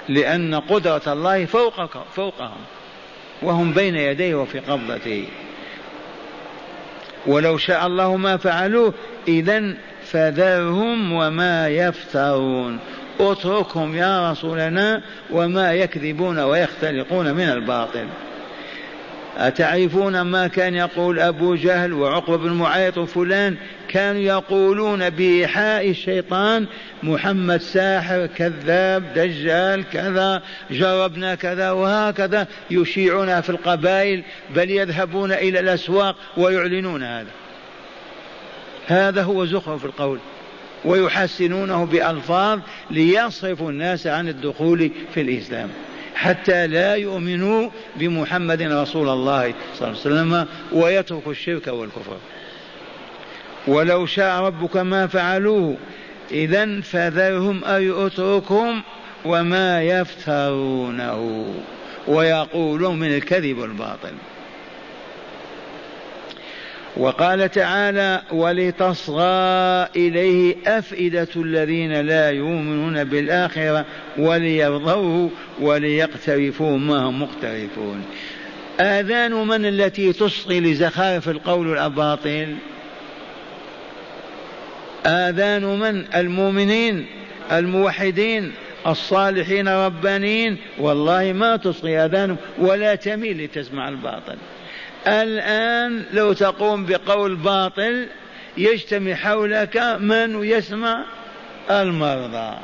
لأن 0.09 0.55
قدرة 0.55 1.01
الله 1.07 1.45
فوقك 1.45 1.97
فوقهم 2.15 2.61
وهم 3.41 3.71
بين 3.71 3.95
يديه 3.95 4.35
وفي 4.35 4.59
قبضته. 4.59 5.25
ولو 7.27 7.57
شاء 7.57 7.87
الله 7.87 8.17
ما 8.17 8.37
فعلوه 8.37 8.93
إذا 9.27 9.73
فذرهم 10.05 11.13
وما 11.13 11.67
يفترون. 11.67 12.79
اتركهم 13.19 13.95
يا 13.95 14.31
رسولنا 14.31 15.01
وما 15.31 15.73
يكذبون 15.73 16.39
ويختلقون 16.39 17.33
من 17.33 17.49
الباطل. 17.49 18.07
أتعرفون 19.37 20.21
ما 20.21 20.47
كان 20.47 20.75
يقول 20.75 21.19
أبو 21.19 21.55
جهل 21.55 21.93
وعقبة 21.93 22.37
بن 22.37 22.53
معيط 22.53 22.97
وفلان؟ 22.97 23.55
كانوا 23.89 24.21
يقولون 24.21 25.09
بإيحاء 25.09 25.89
الشيطان 25.89 26.67
محمد 27.03 27.61
ساحر 27.61 28.25
كذاب 28.25 29.13
دجال 29.15 29.89
كذا 29.89 30.41
جربنا 30.71 31.35
كذا 31.35 31.71
وهكذا 31.71 32.47
يشيعون 32.71 33.41
في 33.41 33.49
القبائل 33.49 34.23
بل 34.55 34.71
يذهبون 34.71 35.31
إلى 35.31 35.59
الأسواق 35.59 36.15
ويعلنون 36.37 37.03
هذا. 37.03 37.31
هذا 38.87 39.23
هو 39.23 39.45
زخرف 39.45 39.85
القول 39.85 40.19
ويحسنونه 40.85 41.85
بألفاظ 41.85 42.59
ليصرفوا 42.91 43.71
الناس 43.71 44.07
عن 44.07 44.27
الدخول 44.27 44.91
في 45.13 45.21
الإسلام 45.21 45.69
حتى 46.15 46.67
لا 46.67 46.95
يؤمنوا 46.95 47.69
بمحمد 47.95 48.61
رسول 48.61 49.09
الله 49.09 49.53
صلى 49.75 49.87
الله 49.87 49.99
عليه 49.99 49.99
وسلم 49.99 50.47
ويتركوا 50.71 51.31
الشرك 51.31 51.67
والكفر. 51.67 52.17
ولو 53.67 54.05
شاء 54.05 54.41
ربك 54.41 54.77
ما 54.77 55.07
فعلوه 55.07 55.77
إذا 56.31 56.81
فذرهم 56.81 57.65
أي 57.65 58.05
اتركهم 58.05 58.81
وما 59.25 59.83
يفترونه 59.83 61.45
ويقولون 62.07 62.99
من 62.99 63.15
الكذب 63.15 63.57
والباطل. 63.57 64.13
وقال 66.97 67.51
تعالى 67.51 68.21
ولتصغى 68.31 69.87
إليه 69.95 70.55
أفئدة 70.67 71.27
الذين 71.35 71.93
لا 71.93 72.29
يؤمنون 72.29 73.03
بالآخرة 73.03 73.85
وليرضوه 74.17 75.29
وليقترفوا 75.61 76.77
ما 76.77 76.97
هم 76.97 77.21
مقترفون. 77.21 78.03
آذان 78.79 79.31
من 79.31 79.65
التي 79.65 80.13
تصغي 80.13 80.59
لزخارف 80.59 81.29
القول 81.29 81.67
والأباطيل 81.67 82.55
آذان 85.05 85.63
من؟ 85.63 86.05
المؤمنين 86.15 87.05
الموحدين 87.51 88.53
الصالحين 88.87 89.67
ربانيين. 89.67 90.57
والله 90.77 91.33
ما 91.33 91.55
تصغي 91.55 92.05
آذانهم 92.05 92.37
ولا 92.57 92.95
تميل 92.95 93.43
لتسمع 93.43 93.89
الباطل. 93.89 94.37
الآن 95.07 96.03
لو 96.13 96.33
تقوم 96.33 96.85
بقول 96.85 97.35
باطل 97.35 98.07
يجتمع 98.57 99.13
حولك 99.13 99.77
من 99.99 100.43
يسمع 100.43 101.05
المرضى. 101.71 102.57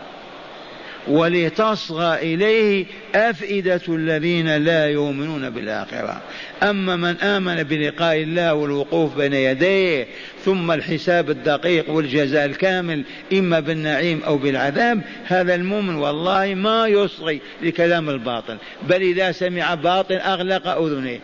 ولتصغى 1.08 2.34
إليه 2.34 2.86
أفئدة 3.16 3.82
الذين 3.90 4.58
لا 4.58 4.86
يؤمنون 4.86 5.50
بالآخرة. 5.50 6.22
أما 6.64 6.96
من 6.96 7.18
آمن 7.18 7.64
بلقاء 7.64 8.16
الله 8.16 8.54
والوقوف 8.54 9.18
بين 9.18 9.34
يديه 9.34 10.08
ثم 10.46 10.72
الحساب 10.72 11.30
الدقيق 11.30 11.90
والجزاء 11.90 12.46
الكامل 12.46 13.04
إما 13.34 13.60
بالنعيم 13.60 14.22
أو 14.24 14.38
بالعذاب 14.38 15.02
هذا 15.26 15.56
المؤمن 15.56 15.96
والله 15.96 16.56
ما 16.56 16.88
يصغي 16.88 17.42
لكلام 17.62 18.10
الباطل. 18.10 18.58
بل 18.90 19.02
إذا 19.02 19.32
سمع 19.32 19.74
باطل 19.74 20.16
أغلق 20.16 20.68
أذنيه. 20.68 21.20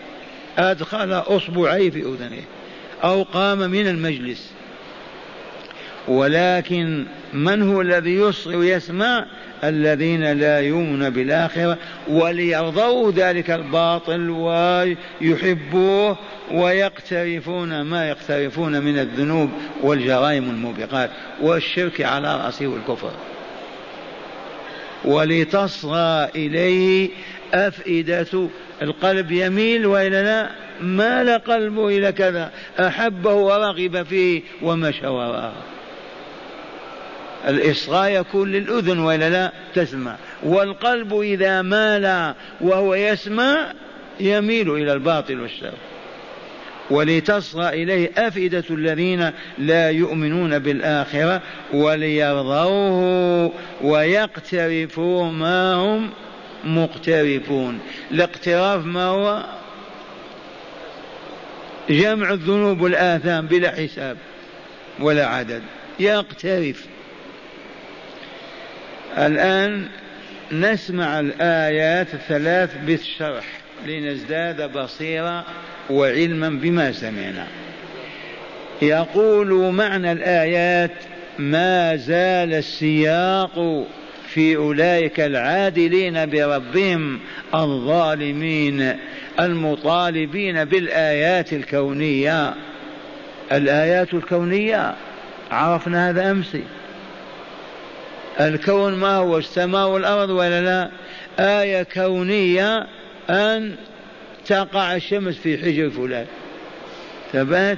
أدخل 0.58 1.14
أصبعيه 1.14 1.90
في 1.90 2.00
أذنيه. 2.00 2.44
أو 3.04 3.24
قام 3.24 3.58
من 3.58 3.88
المجلس. 3.88 4.52
ولكن 6.08 7.06
من 7.34 7.70
هو 7.70 7.82
الذي 7.82 8.16
يصغي 8.16 8.56
ويسمع؟ 8.56 9.26
الذين 9.64 10.32
لا 10.32 10.60
يؤمنون 10.60 11.10
بالآخرة 11.10 11.78
وليرضوا 12.08 13.12
ذلك 13.12 13.52
الباطل 13.52 14.30
ويحبوه 14.30 16.18
ويقترفون 16.52 17.82
ما 17.82 18.10
يقترفون 18.10 18.82
من 18.82 19.00
الذنوب 19.00 19.50
والجرائم 19.82 20.44
الموبقات 20.44 21.10
والشرك 21.42 22.02
على 22.02 22.36
رأسه 22.36 22.68
والكفر. 22.68 23.12
ولتصغى 25.06 26.30
إليه 26.36 27.10
أفئدة 27.54 28.48
القلب. 28.82 29.32
يميل 29.32 29.86
وإلى 29.86 30.22
لا 30.24 30.50
مال 30.82 31.30
قلبه 31.30 31.88
إلى 31.88 32.12
كذا 32.12 32.52
أحبه 32.80 33.34
ورغب 33.34 34.04
فيه 34.04 34.42
ومشى 34.62 35.08
وراءه. 35.08 35.77
الإصغاء 37.48 38.12
يكون 38.12 38.52
للأذن 38.52 39.00
وإلا 39.00 39.30
لا؟ 39.30 39.52
تسمع. 39.76 40.16
والقلب 40.44 41.20
إذا 41.20 41.62
مال 41.62 42.34
وهو 42.62 42.96
يسمع 42.96 43.74
يميل 44.20 44.70
إلى 44.70 44.94
الباطل 44.94 45.40
والشر. 45.40 45.74
ولتصغى 46.90 47.84
إليه 47.84 48.12
أفئدة 48.18 48.64
الذين 48.70 49.32
لا 49.58 49.90
يؤمنون 49.90 50.60
بالآخرة 50.60 51.42
وليرضوه 51.74 53.52
ويقترفوا 53.82 55.32
ما 55.32 55.74
هم 55.74 56.10
مقترفون. 56.64 57.80
الاقتراف 58.12 58.86
ما 58.86 59.06
هو؟ 59.06 59.44
جمع 61.90 62.34
الذنوب 62.34 62.82
والآثام 62.82 63.48
بلا 63.48 63.72
حساب 63.72 64.18
ولا 65.00 65.28
عدد. 65.28 65.62
يقترف. 66.00 66.86
الآن 69.18 69.88
نسمع 70.52 71.20
الآيات 71.20 72.14
الثلاث 72.14 72.76
بالشرح 72.86 73.46
لنزداد 73.86 74.78
بصيرا 74.78 75.44
وعلما 75.90 76.50
بما 76.50 76.92
سمعنا. 76.92 77.48
يقول 78.82 79.74
معنى 79.74 80.12
الآيات 80.12 80.92
ما 81.40 81.96
زال 81.96 82.54
السياق 82.54 83.86
في 84.28 84.56
أولئك 84.56 85.20
العادلين 85.20 86.30
بربهم 86.30 87.20
الظالمين 87.56 88.94
المطالبين 89.40 90.66
بالآيات 90.66 91.54
الكونية. 91.54 92.54
الآيات 93.52 94.14
الكونية 94.14 94.94
عرفنا 95.52 96.10
هذا 96.10 96.32
أمس. 96.32 96.58
الكون 98.40 98.94
ما 98.94 99.16
هو 99.16 99.38
السماء 99.38 99.88
والأرض 99.88 100.30
ولا 100.30 100.62
لا؟ 100.62 100.90
آية 101.40 101.84
كونية 101.84 102.88
أن 103.30 103.76
تقع 104.46 104.96
الشمس 104.96 105.36
في 105.36 105.58
حجر 105.58 105.90
فلان. 105.90 106.26
ثبات 107.34 107.78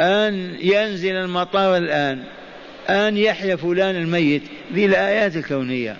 أن 0.00 0.54
ينزل 0.60 1.12
المطر 1.12 1.76
الآن. 1.76 2.22
أن 2.90 3.16
يحيا 3.16 3.56
فلان 3.56 3.96
الميت. 3.96 4.42
ذي 4.72 4.86
الآيات 4.86 5.36
الكونية. 5.36 5.96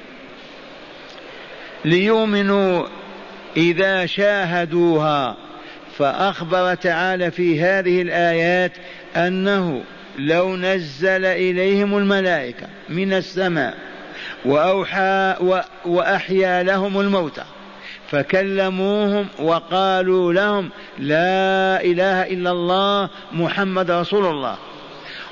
ليؤمنوا 1.85 2.87
إذا 3.57 4.07
شاهدوها. 4.07 5.37
فأخبر 5.99 6.75
تعالى 6.75 7.31
في 7.31 7.61
هذه 7.61 8.03
الآيات 8.03 8.73
أنه 9.17 9.83
لو 10.19 10.57
نزل 10.57 11.25
إليهم 11.25 11.99
الملائكة 11.99 12.67
من 12.89 13.13
السماء 13.13 13.75
وأوحى 14.45 15.35
وأحيا 15.85 16.63
لهم 16.63 17.01
الموتى 17.01 17.45
فكلموهم 18.11 19.27
وقالوا 19.39 20.33
لهم 20.33 20.71
لا 20.99 21.85
إله 21.85 22.23
إلا 22.23 22.51
الله 22.51 23.11
محمد 23.33 23.91
رسول 23.91 24.27
الله 24.27 24.57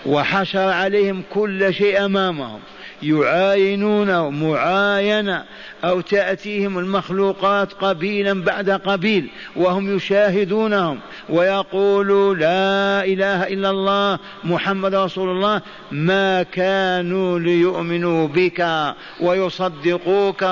وحشر 0.07 0.68
عليهم 0.68 1.22
كل 1.35 1.75
شيء 1.75 2.05
أمامهم 2.05 2.61
يعاينونه 3.03 4.31
معاينه 4.31 5.45
أو 5.85 6.01
تأتيهم 6.01 6.79
المخلوقات 6.79 7.73
قبيلا 7.73 8.43
بعد 8.43 8.71
قبيل 8.71 9.31
وهم 9.57 9.97
يشاهدونهم 9.97 11.01
ويقولوا 11.29 12.35
لا 12.35 13.05
إله 13.05 13.43
إلا 13.43 13.71
الله 13.71 14.19
محمد 14.45 14.95
رسول 14.95 15.29
الله 15.29 15.63
ما 15.91 16.43
كانوا 16.43 17.39
ليؤمنوا 17.39 18.29
بك 18.29 18.95
ويصدقوك 19.21 20.47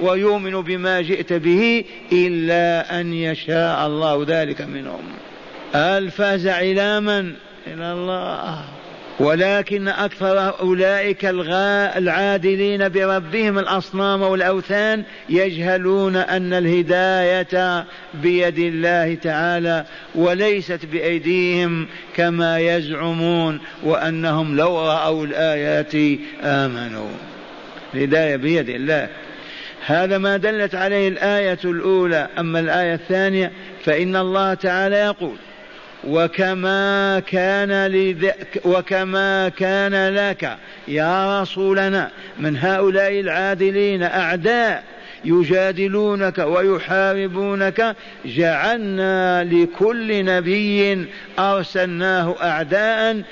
ويؤمنوا 0.00 0.62
بما 0.62 1.00
جئت 1.00 1.32
به 1.32 1.84
إلا 2.12 3.00
أن 3.00 3.12
يشاء 3.12 3.86
الله 3.86 4.24
ذلك 4.28 4.60
منهم. 4.60 5.02
الفزع 5.74 6.60
إلى 6.60 7.00
من 7.00 7.32
إلى 7.66 7.92
الله؟ 7.92 8.77
ولكن 9.20 9.88
أكثر 9.88 10.60
أولئك 10.60 11.24
العادلين 11.96 12.88
بربهم 12.88 13.58
الأصنام 13.58 14.22
والأوثان 14.22 15.02
يجهلون 15.28 16.16
أن 16.16 16.52
الهداية 16.52 17.84
بيد 18.14 18.58
الله 18.58 19.14
تعالى 19.14 19.84
وليست 20.14 20.86
بأيديهم 20.86 21.86
كما 22.16 22.58
يزعمون 22.58 23.60
وأنهم 23.82 24.56
لو 24.56 24.78
رأوا 24.78 25.26
الآيات 25.26 25.94
آمنوا. 26.42 27.10
الهداية 27.94 28.36
بيد 28.36 28.68
الله. 28.68 29.08
هذا 29.86 30.18
ما 30.18 30.36
دلت 30.36 30.74
عليه 30.74 31.08
الآية 31.08 31.58
الأولى 31.64 32.28
أما 32.38 32.60
الآية 32.60 32.94
الثانية 32.94 33.52
فإن 33.84 34.16
الله 34.16 34.54
تعالى 34.54 34.96
يقول 34.96 35.36
وكما 36.04 37.22
كان 37.26 37.86
لذ... 37.86 38.30
وكما 38.64 39.48
كان 39.48 40.14
لك 40.14 40.56
يا 40.88 41.42
رسولنا 41.42 42.10
من 42.38 42.56
هؤلاء 42.56 43.20
العادلين 43.20 44.02
أعداء 44.02 44.84
يجادلونك 45.24 46.38
ويحاربونك 46.38 47.96
جعلنا 48.24 49.44
لكل 49.44 50.24
نبي 50.24 51.06
أرسلناه 51.38 52.36
أعداء 52.42 53.22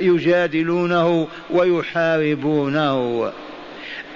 يجادلونه 0.00 1.28
ويحاربونه. 1.50 3.32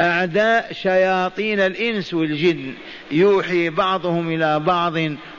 أعداء 0.00 0.72
شياطين 0.72 1.60
الإنس 1.60 2.14
والجن 2.14 2.72
يوحي 3.10 3.70
بعضهم 3.70 4.30
إلى 4.30 4.60
بعض 4.60 4.94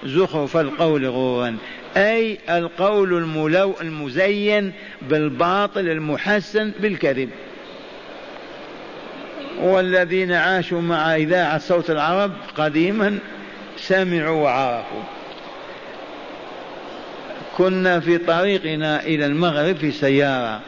زخرف 0.06 0.58
القول 0.58 1.06
غرورا 1.06 1.58
أي 1.98 2.38
القول 2.50 3.14
الملو 3.14 3.76
المزين 3.82 4.74
بالباطل 5.02 5.90
المحسن 5.90 6.72
بالكذب. 6.80 7.30
والذين 9.62 10.32
عاشوا 10.32 10.82
مع 10.82 11.16
إذاعة 11.16 11.58
صوت 11.58 11.90
العرب 11.90 12.32
قديما 12.58 13.20
سمعوا 13.78 14.44
وعرفوا. 14.44 15.04
كنا 17.58 18.00
في 18.00 18.18
طريقنا 18.18 19.04
إلى 19.04 19.26
المغرب 19.26 19.76
في 19.76 19.92
سيارة. 19.92 20.62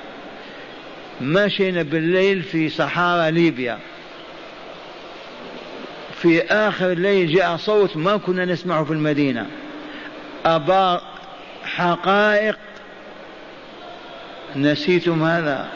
مشينا 1.22 1.82
بالليل 1.82 2.42
في 2.42 2.70
صحارى 2.70 3.32
ليبيا. 3.32 3.80
في 6.22 6.44
آخر 6.44 6.92
الليل 6.92 7.34
جاء 7.34 7.58
صوت 7.58 7.98
ما 7.98 8.18
كنا 8.18 8.46
نسمعه 8.46 8.84
في 8.84 8.92
المدينة. 8.92 9.48
أبار 10.46 11.15
حقائق. 11.76 12.58
نسيتم 14.56 15.24
هذا. 15.24 15.70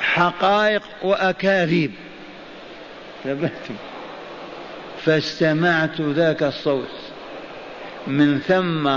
حقائق 0.00 0.82
وأكاذيب. 1.02 1.92
ثبتم 3.24 3.74
فاستمعت 5.04 6.00
ذاك 6.00 6.42
الصوت. 6.42 6.88
من 8.06 8.38
ثم 8.38 8.88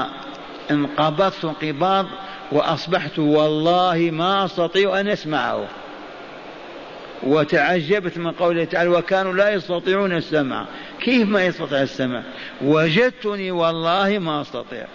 انقبضت 0.71 1.45
انقباض 1.45 2.05
وأصبحت 2.51 3.19
والله 3.19 4.09
ما 4.11 4.45
أستطيع 4.45 4.99
أن 4.99 5.07
أسمعه. 5.07 5.67
وتعجبت 7.23 8.17
من 8.17 8.31
قوله 8.31 8.63
تعالى 8.63 8.89
وكانوا 8.89 9.33
لا 9.33 9.49
يستطيعون 9.49 10.11
السمع. 10.11 10.65
كيف 11.01 11.29
ما 11.29 11.45
يستطيع 11.45 11.81
السمع؟ 11.81 12.21
وجدتني 12.61 13.51
والله 13.51 14.19
ما 14.19 14.41
أستطيع. 14.41 14.87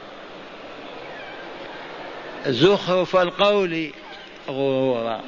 زخرف 2.48 3.16
القول. 3.16 3.90
غرورا 4.48 5.20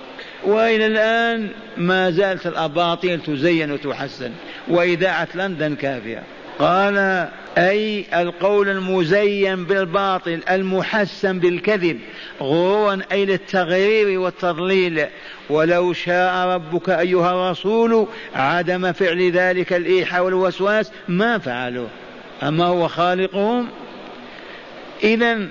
وإلى 0.44 0.86
الآن 0.86 1.48
ما 1.76 2.10
زالت 2.10 2.46
الأباطيل 2.46 3.20
تزين 3.20 3.72
وتحسن 3.72 4.32
وإذاعة 4.68 5.28
لندن 5.34 5.74
كافية. 5.74 6.22
قال 6.58 7.28
أي 7.58 8.04
القول 8.14 8.68
المزين 8.68 9.64
بالباطل 9.64 10.40
المحسن 10.50 11.38
بالكذب 11.38 11.98
غرورا 12.40 13.00
أي 13.12 13.24
للتغرير 13.24 14.20
والتضليل. 14.20 15.06
ولو 15.50 15.92
شاء 15.92 16.48
ربك 16.48 16.88
أيها 16.90 17.30
الرسول 17.30 18.06
عدم 18.34 18.92
فعل 18.92 19.30
ذلك 19.30 19.72
الإيحاء 19.72 20.24
والوسواس 20.24 20.92
ما 21.08 21.38
فعلوه. 21.38 21.88
أما 22.42 22.64
هو 22.64 22.88
خالقهم؟ 22.88 23.68
اذا 25.04 25.48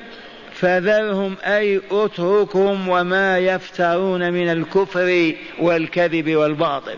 فذرهم 0.60 1.36
أي 1.44 1.82
أتركهم 1.92 2.90
وما 2.90 3.40
يفترون 3.40 4.34
من 4.34 4.50
الكفر 4.52 5.34
والكذب 5.60 6.36
والباطل. 6.36 6.98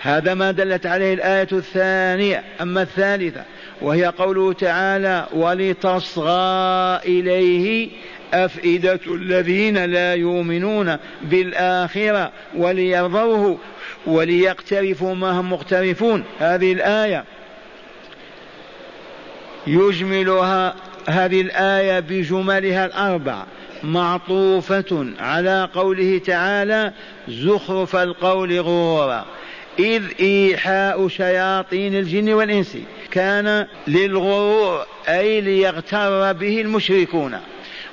هذا 0.00 0.34
ما 0.34 0.50
دلت 0.50 0.86
عليه 0.86 1.14
الآية 1.14 1.48
الثانية 1.52 2.44
أما 2.60 2.82
الثالثة 2.82 3.42
وهي 3.82 4.04
قوله 4.04 4.52
تعالى 4.52 5.26
ولتصغى 5.32 7.00
إليه 7.04 7.90
أفئدة 8.34 9.00
الذين 9.06 9.84
لا 9.84 10.14
يؤمنون 10.14 10.96
بالآخرة 11.22 12.32
وليرضوه 12.56 13.58
وليقترفوا 14.06 15.14
ما 15.14 15.30
هم 15.40 15.52
مقترفون. 15.52 16.24
هذه 16.40 16.72
الآية 16.72 17.24
يجملها 19.66 20.74
هذه 21.08 21.40
الآية 21.40 22.00
بجملها 22.00 22.86
الأربع. 22.86 23.44
معطوفة 23.84 25.06
على 25.18 25.68
قوله 25.74 26.18
تعالى 26.18 26.92
زخرف 27.28 27.96
القول 27.96 28.60
غرورا 28.60 29.24
إذ 29.78 30.02
إيحاء 30.20 31.08
شياطين 31.08 31.94
الجن 31.94 32.32
والإنس 32.32 32.76
كان 33.10 33.66
للغرور 33.86 34.86
أي 35.08 35.40
ليغتر 35.40 36.32
به 36.32 36.60
المشركون. 36.60 37.36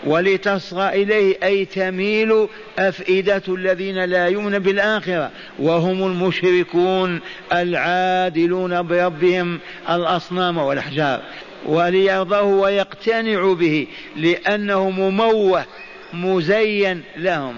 ولتصغى 0.03 1.03
إليه 1.03 1.37
أي 1.43 1.65
تميل 1.65 2.47
أفئدة 2.79 3.43
الذين 3.47 4.03
لا 4.03 4.27
يؤمنون 4.27 4.59
بالآخرة. 4.59 5.31
وهم 5.59 6.03
المشركون 6.03 7.19
العادلون 7.53 8.81
بربهم 8.81 9.59
الأصنام 9.89 10.57
والأحجار. 10.57 11.21
وليرضوه 11.65 12.43
ويقتنعوا 12.43 13.55
به 13.55 13.87
لأنه 14.15 14.89
مموه 14.89 15.65
مزين 16.13 17.03
لهم. 17.17 17.55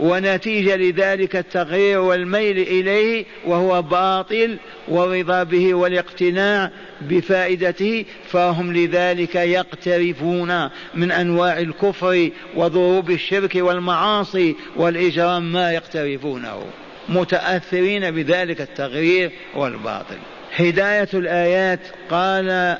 ونتيجة 0.00 0.76
لذلك 0.76 1.36
التغيير 1.36 2.00
والميل 2.00 2.58
إليه 2.58 3.24
وهو 3.46 3.82
باطل 3.82 4.56
والرضا 4.88 5.42
به 5.42 5.74
والاقتناع 5.74 6.70
بفائدته 7.00 8.04
فهم 8.30 8.72
لذلك 8.72 9.34
يقترفون 9.34 10.68
من 10.94 11.10
أنواع 11.10 11.58
الكفر 11.58 12.30
وضروب 12.56 13.10
الشرك 13.10 13.54
والمعاصي 13.54 14.56
والإجرام 14.76 15.52
ما 15.52 15.72
يقترفونه 15.72 16.62
متأثرين 17.08 18.10
بذلك 18.10 18.60
التغيير 18.60 19.30
والباطل. 19.54 20.18
هداية 20.56 21.08
الآيات 21.14 21.80
قال 22.10 22.78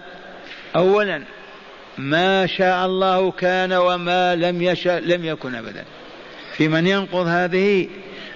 أولا 0.77 1.23
ما 1.99 2.47
شاء 2.47 2.87
الله 2.87 3.31
كان 3.31 3.73
وما 3.73 4.37
لم 4.37 4.63
يشاء 4.63 5.01
لم 5.01 5.25
يكن 5.25 5.55
أبدا. 5.55 5.85
في 6.57 6.69
من 6.69 6.87
ينقض 6.87 7.27
هذه 7.27 7.89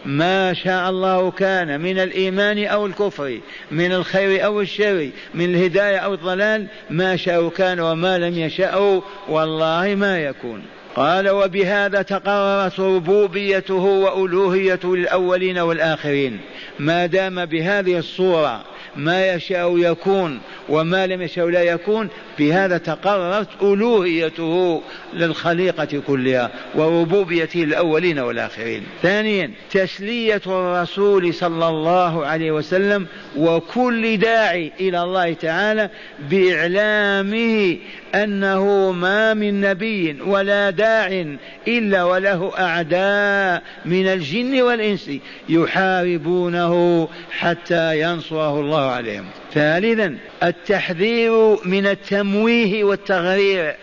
ما 0.04 0.52
شاء 0.52 0.90
الله 0.90 1.30
كان 1.30 1.80
من 1.80 1.98
الإيمان 1.98 2.66
أو 2.66 2.86
الكفر 2.86 3.40
من 3.70 3.92
الخير 3.92 4.44
أو 4.44 4.60
الشر 4.60 5.10
من 5.34 5.44
الهداية 5.44 5.96
أو 5.96 6.14
الضلال 6.14 6.66
ما 6.90 7.16
شاء 7.16 7.48
كان 7.48 7.80
وما 7.80 8.18
لم 8.18 8.38
يشاء 8.38 9.02
والله 9.28 9.94
ما 9.94 10.18
يكون. 10.18 10.62
قال 10.96 11.30
وبهذا 11.30 12.02
تقررت 12.02 12.80
ربوبيته 12.80 13.74
وألوهيته 13.74 14.96
للأولين 14.96 15.58
والآخرين. 15.58 16.40
ما 16.78 17.06
دام 17.06 17.44
بهذه 17.44 17.98
الصورة 17.98 18.64
ما 18.96 19.34
يشاء 19.34 19.78
يكون 19.78 20.40
وما 20.68 21.06
لم 21.06 21.22
يشاء 21.22 21.48
لا 21.48 21.62
يكون 21.62 22.08
بهذا 22.38 22.78
تقررت 22.78 23.48
ألوهيته 23.62 24.82
للخليقة 25.14 26.02
كلها 26.06 26.50
وربوبيته 26.74 27.60
للأولين 27.60 28.18
والآخرين. 28.18 28.82
ثانيا 29.02 29.50
تسلية 29.70 30.40
الرسول 30.46 31.34
صلى 31.34 31.68
الله 31.68 32.26
عليه 32.26 32.52
وسلم 32.52 33.06
وكل 33.36 34.16
داعي 34.16 34.72
إلى 34.80 35.02
الله 35.02 35.32
تعالى 35.32 35.90
بإعلامه 36.30 37.76
أنه 38.14 38.92
ما 38.92 39.34
من 39.34 39.60
نبي 39.60 40.16
ولا 40.26 40.70
داع 40.82 41.36
إلا 41.68 42.04
وله 42.04 42.52
أعداء 42.58 43.62
من 43.84 44.06
الجن 44.06 44.62
والإنس 44.62 45.10
يحاربونه 45.48 47.08
حتى 47.30 48.00
ينصره 48.00 48.60
الله 48.60 48.90
عليهم. 48.90 49.24
ثالثا 49.54 50.16
التحذير 50.42 51.56
من 51.64 51.86
التمويه 51.86 52.84
والتغرير. 52.84 53.74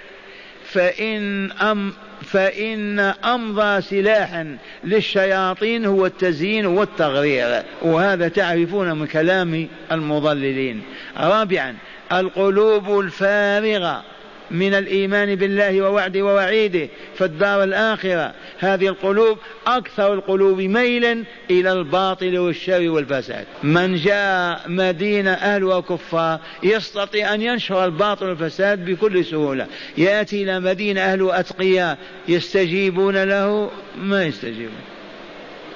فإن 0.63 1.51
أم 1.51 1.93
فإن 2.21 2.99
أمضى 3.25 3.81
سلاحا 3.81 4.57
للشياطين 4.83 5.85
هو 5.85 6.05
التزيين 6.05 6.65
والتغرير. 6.65 7.63
وهذا 7.81 8.27
تعرفون 8.27 8.91
من 8.99 9.07
كلام 9.07 9.67
المضللين. 9.91 10.81
رابعا 11.17 11.75
القلوب 12.11 12.99
الفارغة. 12.99 14.03
من 14.51 14.73
الإيمان 14.73 15.35
بالله 15.35 15.81
ووعده 15.81 16.21
ووعيده 16.21 16.89
في 17.15 17.25
الدار 17.25 17.63
الآخرة. 17.63 18.33
هذه 18.59 18.87
القلوب 18.87 19.37
أكثر 19.67 20.13
القلوب 20.13 20.61
ميلا 20.61 21.23
إلى 21.51 21.71
الباطل 21.71 22.37
والشر 22.37 22.89
والفساد. 22.89 23.45
من 23.63 23.95
جاء 23.95 24.61
مدينة 24.67 25.31
أهلها 25.31 25.79
كفار 25.79 26.39
يستطيع 26.63 27.33
أن 27.33 27.41
ينشر 27.41 27.85
الباطل 27.85 28.25
والفساد 28.25 28.85
بكل 28.85 29.25
سهولة. 29.25 29.67
يأتي 29.97 30.43
إلى 30.43 30.59
مدينة 30.59 31.01
أهلها 31.01 31.39
أتقياء 31.39 31.97
يستجيبون 32.27 33.23
له؟ 33.23 33.71
ما 33.97 34.25
يستجيبون. 34.25 34.81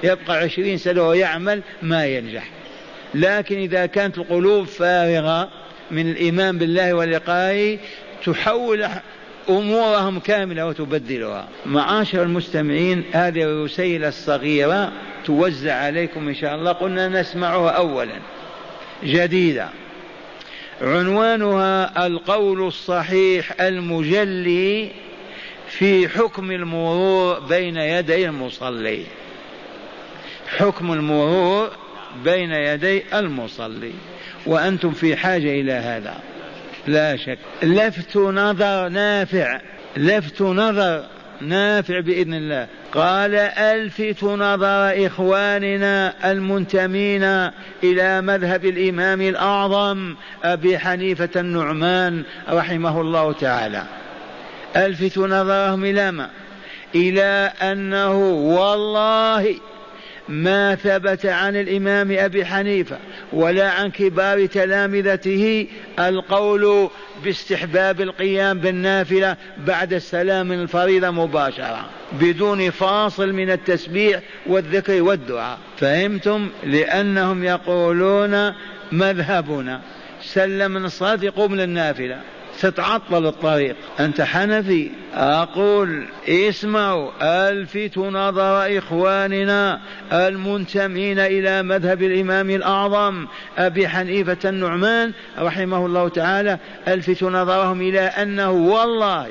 يبقى 0.04 0.38
عشرين 0.38 0.78
سنة 0.78 1.08
ويعمل 1.08 1.62
ما 1.82 2.06
ينجح. 2.06 2.50
لكن 3.16 3.58
إذا 3.58 3.86
كانت 3.86 4.18
القلوب 4.18 4.66
فارغة 4.66 5.50
من 5.92 6.12
الإيمان 6.12 6.58
بالله 6.58 6.94
ولقائه 6.94 7.78
تحول 8.26 8.88
أمورهم 9.50 10.20
كاملة 10.20 10.66
وتبدلها. 10.66 11.48
معاشر 11.66 12.24
المستمعين 12.24 13.04
هذه 13.12 13.44
الرسيلة 13.44 14.08
الصغيرة 14.08 14.92
توزع 15.26 15.74
عليكم 15.74 16.28
إن 16.28 16.36
شاء 16.36 16.56
الله. 16.56 16.72
قلنا 16.72 17.08
نسمعها 17.08 17.70
أولا. 17.70 18.16
جديدة. 19.04 19.70
عنوانها 20.82 22.08
القول 22.08 22.68
الصحيح 22.68 23.62
المجلي 23.62 24.92
في 25.68 26.10
حكم 26.10 26.52
المرور 26.52 27.40
بين 27.40 27.78
يدي 27.78 28.26
المصلي. 28.26 29.04
حكم 30.58 30.94
المرور 30.94 31.70
بين 32.24 32.52
يدي 32.52 33.04
المصلي. 33.14 33.94
وأنتم 34.46 34.92
في 34.92 35.16
حاجة 35.16 35.62
إلى 35.62 35.72
هذا. 35.72 36.20
لا 36.88 37.16
شك. 37.18 37.38
لفت 37.64 38.18
نظر 38.18 38.90
نافع 38.90 39.60
لفت 39.98 40.42
نظر 40.42 41.04
نافع 41.42 42.00
بإذن 42.00 42.34
الله. 42.34 42.68
قال 42.92 43.36
ألفت 43.36 44.24
نظر 44.24 45.06
إخواننا 45.08 46.14
المنتمين 46.32 47.24
إلى 47.84 48.22
مذهب 48.22 48.66
الإمام 48.66 49.22
الأعظم 49.22 50.16
أبي 50.44 50.80
حنيفة 50.80 51.30
النعمان 51.36 52.24
رحمه 52.50 53.02
الله 53.02 53.34
تعالى. 53.34 53.84
ألفت 54.76 55.18
نظرهم 55.18 55.86
إلى 55.86 56.12
ما؟ 56.12 56.30
إلى 56.96 57.52
أنه 57.62 58.18
والله 58.32 59.56
ما 60.34 60.76
ثبت 60.76 61.26
عن 61.26 61.56
الإمام 61.56 62.12
أبي 62.12 62.46
حنيفة 62.46 62.98
ولا 63.34 63.72
عن 63.72 63.92
كبار 63.92 64.46
تلامذته 64.46 65.68
القول 66.00 66.90
باستحباب 67.24 68.02
القيام 68.02 68.60
بالنافلة 68.60 69.38
بعد 69.58 69.94
السلام 69.94 70.48
من 70.48 70.62
الفريضة 70.62 71.12
مباشرة 71.12 71.90
بدون 72.12 72.70
فاصل 72.70 73.34
من 73.34 73.52
التسبيح 73.52 74.20
والذكر 74.46 75.02
والدعاء. 75.02 75.60
فهمتم؟ 75.78 76.50
لأنهم 76.64 77.44
يقولون 77.44 78.54
مذهبنا 78.92 79.82
سلم 80.22 80.72
من 80.72 80.86
الصلاة 80.86 81.20
يقوم 81.24 81.56
للنافلة 81.56 82.22
تتعطل 82.64 83.26
الطريق. 83.26 83.76
أنت 84.00 84.22
حنفي. 84.22 84.92
أقول 85.14 86.06
اسمعوا 86.28 87.12
ألفت 87.22 87.98
نظر 87.98 88.78
إخواننا 88.78 89.80
المنتمين 90.14 91.20
إلى 91.20 91.64
مذهب 91.64 92.02
الإمام 92.02 92.50
الأعظم 92.50 93.28
أبي 93.58 93.88
حنيفة 93.88 94.38
النعمان 94.46 95.12
رحمه 95.40 95.86
الله 95.86 96.10
تعالى 96.10 96.58
ألفت 96.88 97.24
نظرهم 97.24 97.82
إلى 97.82 98.00
أنه 98.00 98.52
والله 98.52 99.28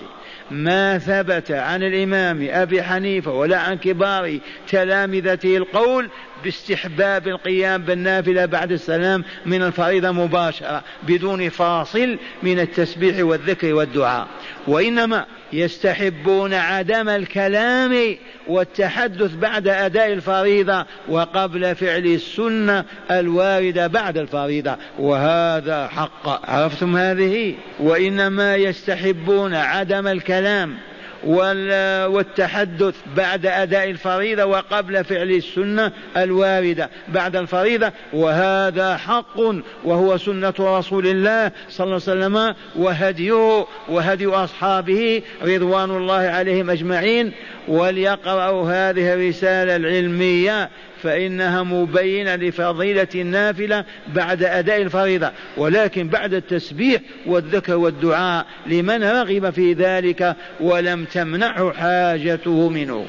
ما 0.50 0.98
ثبت 0.98 1.50
عن 1.50 1.82
الإمام 1.82 2.48
أبي 2.50 2.82
حنيفة 2.82 3.32
ولا 3.32 3.58
عن 3.58 3.76
كبار 3.76 4.38
تلامذته 4.68 5.56
القول 5.56 6.10
باستحباب 6.44 7.28
القيام 7.28 7.82
بالنافلة 7.82 8.46
بعد 8.46 8.72
السلام 8.72 9.24
من 9.46 9.62
الفريضة 9.62 10.10
مباشرة 10.10 10.82
بدون 11.02 11.48
فاصل 11.48 12.18
من 12.42 12.60
التسبيح 12.60 13.24
والذكر 13.24 13.74
والدعاء. 13.74 14.26
وإنما 14.66 15.26
يستحبون 15.52 16.54
عدم 16.54 17.08
الكلام 17.08 18.16
والتحدث 18.46 19.34
بعد 19.34 19.68
أداء 19.68 20.12
الفريضة 20.12 20.86
وقبل 21.08 21.74
فعل 21.74 22.06
السنة 22.06 22.84
الواردة 23.10 23.86
بعد 23.86 24.18
الفريضة. 24.18 24.76
وهذا 24.98 25.88
حق. 25.88 26.50
عرفتم 26.50 26.96
هذه؟ 26.96 27.54
وإنما 27.80 28.56
يستحبون 28.56 29.54
عدم 29.54 30.06
الكلام 30.06 30.76
والتحدث 31.24 32.94
بعد 33.16 33.46
أداء 33.46 33.90
الفريضة 33.90 34.44
وقبل 34.44 35.04
فعل 35.04 35.30
السنة 35.30 35.92
الواردة. 36.16 36.90
بعد 37.08 37.36
الفريضة 37.36 37.92
وهذا 38.12 38.96
حق 38.96 39.40
وهو 39.84 40.16
سنة 40.16 40.54
رسول 40.60 41.06
الله 41.06 41.52
صلى 41.68 41.84
الله 41.84 42.00
عليه 42.08 42.26
وسلم 42.26 42.54
وهديه 42.76 43.66
وهدي 43.88 44.26
أصحابه 44.26 45.22
رضوان 45.42 45.90
الله 45.90 46.14
عليهم 46.14 46.70
أجمعين. 46.70 47.32
وليقرأوا 47.68 48.70
هذه 48.70 49.14
الرسالة 49.14 49.76
العلمية 49.76 50.70
فإنها 51.02 51.62
مبينة 51.62 52.36
لفضيلة 52.36 53.08
النافلة 53.14 53.84
بعد 54.14 54.42
أداء 54.42 54.82
الفريضة. 54.82 55.30
ولكن 55.56 56.08
بعد 56.08 56.34
التسبيح 56.34 57.00
والذكر 57.26 57.76
والدعاء 57.76 58.46
لمن 58.66 59.04
رغب 59.04 59.50
في 59.50 59.72
ذلك 59.72 60.36
ولم 60.60 61.04
تمنعه 61.04 61.72
حاجته 61.72 62.68
منه. 62.68 63.06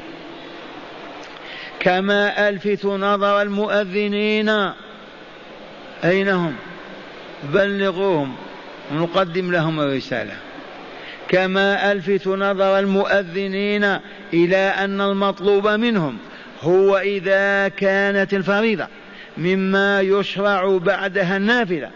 كما 1.79 2.49
ألفت 2.49 2.86
نظر 2.86 3.41
المؤذنين. 3.41 4.49
أين 6.03 6.29
هم؟ 6.29 6.56
بلغوهم. 7.53 8.36
نقدم 8.93 9.51
لهم 9.51 9.79
الرسالة. 9.79 10.34
كما 11.29 11.91
ألفت 11.91 12.27
نظر 12.27 12.79
المؤذنين 12.79 13.97
إلى 14.34 14.58
أن 14.58 15.01
المطلوب 15.01 15.67
منهم. 15.67 16.17
هو 16.63 16.97
إذا 16.97 17.67
كانت 17.67 18.34
الفريضة 18.34 18.88
مما 19.38 20.02
يشرع 20.02 20.78
بعدها 20.78 21.38
النافلة 21.38 21.89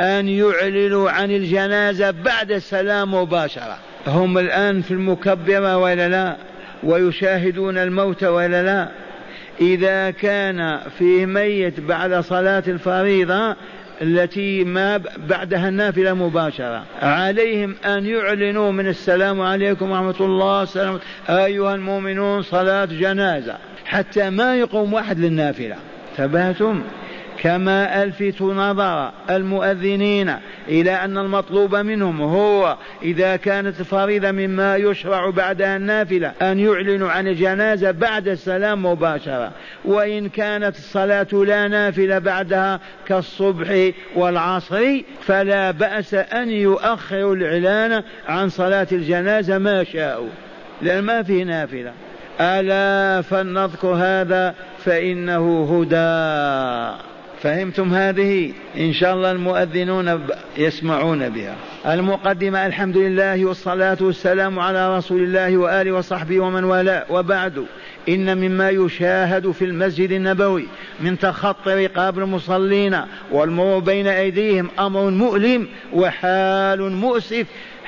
أن 0.00 0.28
يعلنوا 0.28 1.10
عن 1.10 1.30
الجنازة 1.30 2.10
بعد 2.10 2.52
السلام 2.52 3.14
مباشرة. 3.14 3.78
هم 4.06 4.38
الآن 4.38 4.82
في 4.82 4.90
المكبرة 4.90 5.76
ولا 5.76 6.08
لا؟ 6.08 6.36
ويشاهدون 6.82 7.78
الموت 7.78 8.24
ولا 8.24 8.62
لا؟ 8.62 8.88
إذا 9.60 10.10
كان 10.10 10.80
فيه 10.98 11.26
ميت 11.26 11.80
بعد 11.80 12.14
صلاة 12.14 12.62
الفريضة 12.68 13.56
التي 14.02 14.64
ما 14.64 15.00
بعدها 15.28 15.68
النافلة 15.68 16.14
مباشرة. 16.14 16.84
عليهم 17.02 17.74
أن 17.84 18.06
يعلنوا 18.06 18.72
من 18.72 18.86
السلام 18.86 19.40
عليكم 19.40 19.90
ورحمة 19.90 20.14
الله 20.20 20.62
السلام 20.62 20.98
أيها 21.28 21.74
المؤمنون 21.74 22.42
صلاة 22.42 22.84
جنازة. 22.84 23.56
حتى 23.84 24.30
ما 24.30 24.56
يقوم 24.56 24.92
واحد 24.92 25.18
للنافلة. 25.18 25.76
ثباتم 26.16 26.82
كما 27.42 28.02
ألفت 28.02 28.42
نظر 28.42 29.12
المؤذنين 29.30 30.34
إلى 30.68 30.90
أن 30.90 31.18
المطلوب 31.18 31.76
منهم 31.76 32.20
هو 32.22 32.76
إذا 33.02 33.36
كانت 33.36 33.80
الفريضة 33.80 34.30
مما 34.30 34.76
يشرع 34.76 35.30
بعدها 35.30 35.76
النافلة 35.76 36.32
أن 36.42 36.58
يعلنوا 36.58 37.10
عن 37.10 37.28
الجنازة 37.28 37.90
بعد 37.90 38.28
السلام 38.28 38.86
مباشرة. 38.86 39.52
وإن 39.84 40.28
كانت 40.28 40.76
الصلاة 40.76 41.26
لا 41.32 41.68
نافلة 41.68 42.18
بعدها 42.18 42.80
كالصبح 43.06 43.90
والعصر 44.16 45.00
فلا 45.20 45.70
بأس 45.70 46.14
أن 46.14 46.50
يؤخروا 46.50 47.34
الإعلان 47.34 48.02
عن 48.28 48.48
صلاة 48.48 48.86
الجنازة 48.92 49.58
ما 49.58 49.84
شاءوا. 49.84 50.28
لأن 50.82 51.04
ما 51.04 51.22
فيه 51.22 51.44
نافلة. 51.44 51.92
ألا 52.40 53.22
فلنذكر 53.22 53.88
هذا 53.88 54.54
فإنه 54.84 55.64
هدى. 55.72 57.17
فهمتم 57.42 57.94
هذه؟ 57.94 58.52
إن 58.76 58.92
شاء 58.92 59.14
الله 59.14 59.32
المؤذنون 59.32 60.26
يسمعون 60.56 61.28
بها. 61.28 61.54
المقدمة 61.86 62.66
الحمد 62.66 62.96
لله 62.96 63.44
والصلاة 63.44 63.98
والسلام 64.00 64.58
على 64.58 64.96
رسول 64.96 65.22
الله 65.22 65.56
وآله 65.56 65.92
وصحبه 65.92 66.40
ومن 66.40 66.64
والاه. 66.64 67.04
وبعد 67.10 67.64
إن 68.08 68.38
مما 68.38 68.70
يشاهد 68.70 69.50
في 69.50 69.64
المسجد 69.64 70.10
النبوي 70.10 70.66
من 71.00 71.18
تخطي 71.18 71.86
رقاب 71.86 72.18
المصلين 72.18 73.00
والمرور 73.32 73.78
بين 73.78 74.06
أيديهم 74.06 74.68
أمر 74.78 75.10
مؤلم 75.10 75.68
وحال 75.92 76.92
مؤسف 76.92 77.46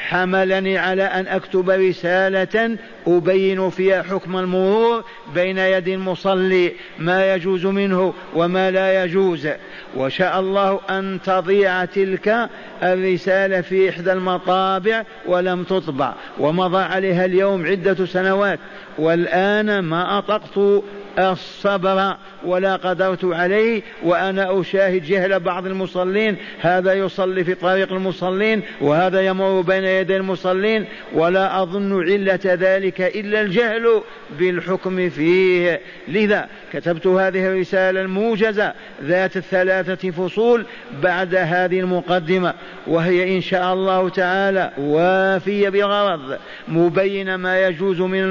حملني 0.09 0.79
على 0.79 1.03
أن 1.03 1.27
أكتب 1.27 1.71
رسالة 1.71 2.79
أبين 3.07 3.71
فيها 3.71 4.03
حكم 4.03 4.37
المرور 4.37 5.05
بين 5.35 5.59
يد 5.59 5.89
المصلي 5.89 6.73
ما 6.99 7.35
يجوز 7.35 7.67
منه 7.67 8.15
وما 8.35 8.71
لا 8.71 9.05
يجوز. 9.05 9.49
وشاء 9.96 10.40
الله 10.40 10.81
أن 10.90 11.18
تضيع 11.24 11.85
تلك 11.85 12.48
الرسالة 12.83 13.61
في 13.61 13.90
إحدى 13.90 14.12
المطابع 14.12 15.05
ولم 15.26 15.64
تطبع 15.64 16.14
ومضى 16.38 16.83
عليها 16.83 17.24
اليوم 17.24 17.66
عدة 17.66 18.07
سنوات 18.07 18.59
والآن 18.98 19.79
ما 19.79 20.18
أطقت 20.18 20.83
الصبر 21.18 22.16
ولا 22.44 22.76
قدرت 22.76 23.24
عليه 23.24 23.83
وأنا 24.03 24.61
أشاهد 24.61 25.03
جهل 25.03 25.40
بعض 25.40 25.66
المصلين 25.66 26.37
هذا 26.61 26.92
يصلي 26.92 27.44
في 27.44 27.55
طريق 27.55 27.92
المصلين 27.92 28.62
وهذا 28.81 29.20
يمر 29.20 29.61
بين 29.61 29.85
يدي 29.85 30.16
المصلين 30.16 30.85
ولا 31.14 31.62
أظن 31.62 32.03
علة 32.03 32.40
ذلك 32.44 33.00
إلا 33.00 33.40
الجهل 33.40 34.03
بالحكم 34.38 35.11
فيه 35.11 35.81
لذا 36.09 36.48
كتبت 36.72 37.07
هذه 37.07 37.46
الرسالة 37.46 38.00
الموجزة 38.00 38.72
ذات 39.03 39.37
الثلاثة 39.81 40.11
فصول 40.11 40.64
بعد 41.03 41.35
هذه 41.35 41.81
المقدمة 41.81 42.55
وهي 42.87 43.37
إن 43.37 43.40
شاء 43.40 43.75
الله 43.75 44.09
تعالى 44.09 44.71
وافية 44.79 45.69
بغرض 45.69 46.38
مبين 46.69 47.35
ما 47.35 47.66
يجوز 47.66 48.01
من 48.01 48.31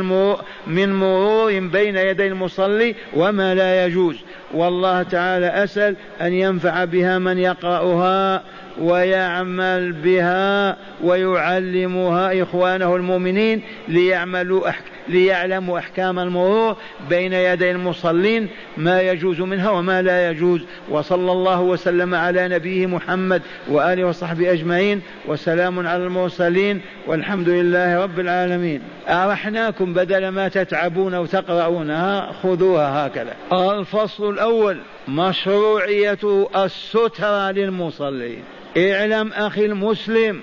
من 0.68 0.94
مرور 0.94 1.60
بين 1.60 1.98
يدي 1.98 2.28
المصلي 2.28 2.96
وما 3.16 3.56
لا 3.56 3.86
يجوز. 3.86 4.16
والله 4.54 5.04
تعالى 5.04 5.48
أسأل 5.48 5.96
أن 6.22 6.34
ينفع 6.34 6.86
بها 6.86 7.18
من 7.18 7.38
يقرأها 7.38 8.44
ويعمل 8.82 9.92
بها 9.92 10.78
ويعلمها 11.04 12.44
إخوانه 12.44 12.96
المؤمنين 12.96 13.62
ليعملوا 13.88 14.70
أحكام 14.70 14.99
ليعلموا 15.10 15.80
أحكام 15.80 16.19
المرور 16.19 16.76
بين 17.10 17.34
يدي 17.34 17.72
المصلين 17.72 18.48
ما 18.78 19.02
يجوز 19.02 19.41
منها 19.41 19.69
وما 19.69 20.02
لا 20.02 20.30
يجوز. 20.30 20.62
وصلى 20.89 21.32
الله 21.32 21.62
وسلم 21.62 22.15
على 22.15 22.48
نبيه 22.48 22.86
محمد 22.86 23.41
وآله 23.67 24.04
وصحبه 24.06 24.52
أجمعين 24.52 25.02
وسلام 25.28 25.88
على 25.88 26.04
المرسلين 26.04 26.82
والحمد 27.08 27.50
لله 27.50 28.04
رب 28.04 28.19
العالمين. 28.19 28.82
أرحناكم 29.08 29.93
بدل 29.93 30.28
ما 30.28 30.48
تتعبون 30.48 31.15
وتقرؤونها 31.15 32.32
خذوها 32.43 33.08
هكذا. 33.08 33.34
الفصل 33.54 34.30
الأول 34.30 34.80
مشروعية 35.08 36.48
السترة 36.56 37.52
للمصلين. 37.52 38.43
اعلم 38.78 39.34
أخي 39.34 39.65
المسلم 39.65 40.41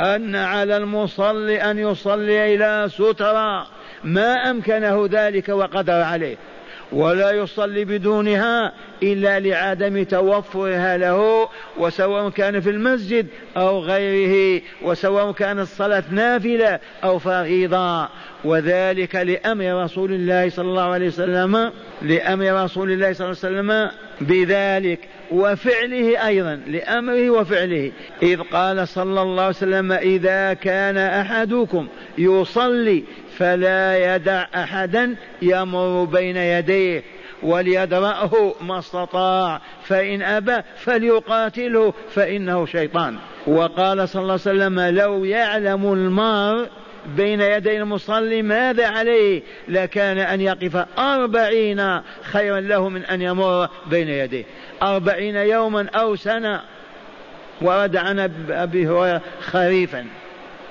أن 0.00 0.36
على 0.36 0.76
المصلي 0.76 1.62
أن 1.70 1.78
يصلي 1.78 2.54
إلى 2.54 2.88
سترة. 2.88 3.66
ما 4.04 4.50
أمكنه 4.50 5.08
ذلك 5.10 5.48
وقدر 5.48 5.92
عليه. 5.92 6.36
ولا 6.92 7.30
يصلي 7.30 7.84
بدونها 7.84 8.72
إلا 9.02 9.40
لعدم 9.40 10.02
توفرها 10.02 10.96
له 10.96 11.48
وسواء 11.78 12.30
كان 12.30 12.60
في 12.60 12.70
المسجد 12.70 13.26
أو 13.56 13.80
غيره 13.80 14.62
وسواء 14.82 15.32
كانت 15.32 15.60
الصلاة 15.60 16.04
نافلة 16.10 16.80
أو 17.04 17.18
فريضة. 17.18 18.08
وذلك 18.44 19.16
لأمر 19.16 19.84
رسول 19.84 20.12
الله 20.12 20.48
صلى 20.50 20.68
الله 20.68 20.82
عليه 20.82 21.06
وسلم 21.06 21.72
لأمر 22.02 22.64
رسول 22.64 22.92
الله 22.92 23.12
صلى 23.12 23.26
الله 23.26 23.38
عليه 23.44 23.58
وسلم 23.58 23.90
بذلك. 24.20 25.08
وفعله 25.30 26.26
أيضا 26.26 26.60
لأمره 26.66 27.30
وفعله. 27.30 27.92
إذ 28.22 28.40
قال 28.40 28.88
صلى 28.88 29.22
الله 29.22 29.42
عليه 29.42 29.56
وسلم 29.56 29.92
إذا 29.92 30.52
كان 30.54 30.96
أحدكم 30.96 31.88
يصلي 32.18 33.04
فلا 33.36 34.14
يدع 34.14 34.46
أحدا 34.54 35.16
يمر 35.42 36.04
بين 36.04 36.36
يديه 36.36 37.02
وليدرأه 37.42 38.54
ما 38.60 38.78
استطاع 38.78 39.60
فإن 39.84 40.22
أبى 40.22 40.56
فليقاتله 40.76 41.94
فإنه 42.10 42.66
شيطان. 42.66 43.16
وقال 43.46 44.08
صلى 44.08 44.22
الله 44.22 44.32
عليه 44.32 44.42
وسلم 44.42 44.80
لو 44.80 45.24
يعلم 45.24 45.92
المار 45.92 46.68
بين 47.16 47.40
يدي 47.40 47.76
المصلي 47.76 48.42
ماذا 48.42 48.86
عليه؟ 48.86 49.42
لكان 49.68 50.18
أن 50.18 50.40
يقف 50.40 50.76
أربعين 50.98 52.00
خيرا 52.22 52.60
له 52.60 52.88
من 52.88 53.04
أن 53.04 53.22
يمر 53.22 53.68
بين 53.86 54.08
يديه. 54.08 54.44
أربعين 54.82 55.36
يوما 55.36 55.88
أو 55.94 56.16
سنة. 56.16 56.60
ورد 57.62 57.96
عن 57.96 58.18
أبي 58.50 58.88
هريرة 58.88 59.22
خريفا 59.40 60.06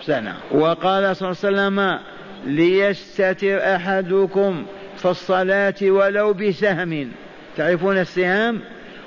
سنة. 0.02 0.36
وقال 0.52 1.16
صلى 1.16 1.30
الله 1.30 1.62
عليه 1.62 1.68
وسلم 1.68 2.00
ليستتر 2.46 3.76
أحدكم 3.76 4.66
في 4.98 5.06
الصلاة 5.06 5.76
ولو 5.82 6.34
بسهم. 6.34 7.12
تعرفون 7.58 7.98
السهام 7.98 8.62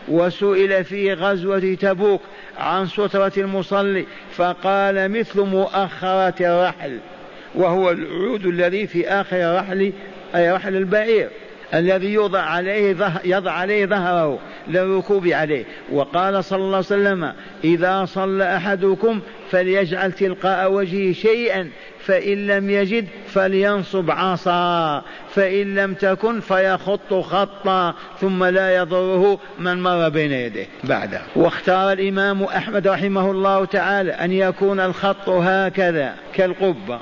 وسئل 0.08 0.84
في 0.84 1.12
غزوة 1.12 1.74
تبوك 1.80 2.20
عن 2.58 2.86
سترة 2.86 3.32
المصلي 3.36 4.06
فقال 4.36 5.10
مثل 5.10 5.40
مؤخرة 5.40 6.34
الرحل. 6.40 6.98
وهو 7.54 7.90
العود 7.90 8.46
الذي 8.46 8.86
في 8.86 9.08
آخر 9.08 9.56
رحل 9.56 9.92
أي 10.34 10.52
رحل 10.52 10.76
البعير 10.76 11.28
الذي 11.74 12.12
يوضع 12.12 12.40
عليه 12.40 12.96
يضع 13.24 13.50
عليه 13.50 13.86
ظهره 13.86 14.38
للركوب 14.68 15.26
عليه. 15.26 15.64
وقال 15.92 16.44
صلى 16.44 16.58
الله 16.58 16.76
عليه 16.76 16.86
وسلم 16.86 17.32
إذا 17.64 18.04
صلى 18.04 18.56
أحدكم 18.56 19.20
فليجعل 19.50 20.12
تلقاء 20.12 20.72
وجهه 20.72 21.12
شيئا 21.12 21.68
فإن 22.00 22.46
لم 22.46 22.70
يجد 22.70 23.06
فلينصب 23.26 24.10
عصا 24.10 25.02
فإن 25.34 25.74
لم 25.74 25.94
تكن 25.94 26.40
فيخط 26.40 27.14
خطا 27.14 27.94
ثم 28.20 28.44
لا 28.44 28.76
يضره 28.76 29.38
من 29.58 29.82
مر 29.82 30.08
بين 30.08 30.32
يديه. 30.32 30.66
بعده. 30.84 31.20
واختار 31.36 31.92
الإمام 31.92 32.42
أحمد 32.42 32.88
رحمه 32.88 33.30
الله 33.30 33.64
تعالى 33.64 34.12
أن 34.12 34.32
يكون 34.32 34.80
الخط 34.80 35.28
هكذا 35.28 36.14
كالقبة. 36.34 36.98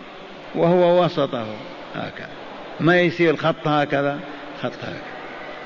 وهو 0.55 1.05
وسطه 1.05 1.47
هكذا. 1.95 2.29
ما 2.81 3.01
يصير 3.01 3.35
الخط 3.35 3.69
هكذا؟ 3.69 4.21
خط 4.63 4.73
هكذا. 4.83 5.03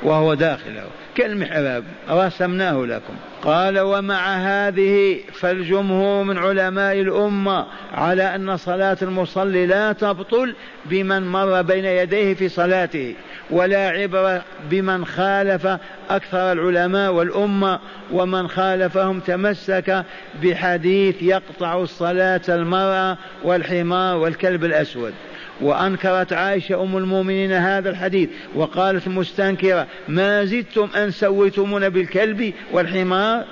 وهو 0.02 0.34
داخله. 0.34 0.84
كالمحراب. 1.14 1.84
رسمناه 2.10 2.86
لكم. 2.86 3.14
قال 3.42 3.80
ومع 3.80 4.36
هذه 4.36 5.20
فالجمهور 5.32 6.24
من 6.24 6.38
علماء 6.38 7.00
الأمة 7.00 7.66
على 7.94 8.34
أن 8.34 8.56
صلاة 8.56 8.96
المصلي 9.02 9.66
لا 9.66 9.92
تبطل 9.92 10.54
بمن 10.84 11.22
مر 11.28 11.62
بين 11.62 11.84
يديه 11.84 12.34
في 12.34 12.48
صلاته. 12.48 13.14
ولا 13.50 13.88
عبرة 13.88 14.44
بمن 14.70 15.04
خالف 15.06 15.68
أكثر 16.10 16.52
العلماء 16.52 17.12
والأمة 17.12 17.78
ومن 18.12 18.48
خالفهم 18.48 19.20
تمسك 19.20 20.04
بحديث 20.42 21.22
يقطع 21.22 21.82
الصلاة 21.82 22.40
المرأة 22.48 23.18
والحمار 23.44 24.16
والكلب 24.16 24.64
الأسود. 24.64 25.12
وأنكرت 25.60 26.32
عائشة 26.32 26.82
أم 26.82 26.96
المؤمنين 26.96 27.52
هذا 27.52 27.90
الحديث 27.90 28.28
وقالت 28.54 29.08
مستنكرة 29.08 29.86
ما 30.08 30.44
زدتم 30.44 30.88
أن 30.96 31.10
سويتمون 31.10 31.88
بالكلب 31.88 32.52
والحمار؟ 32.72 33.44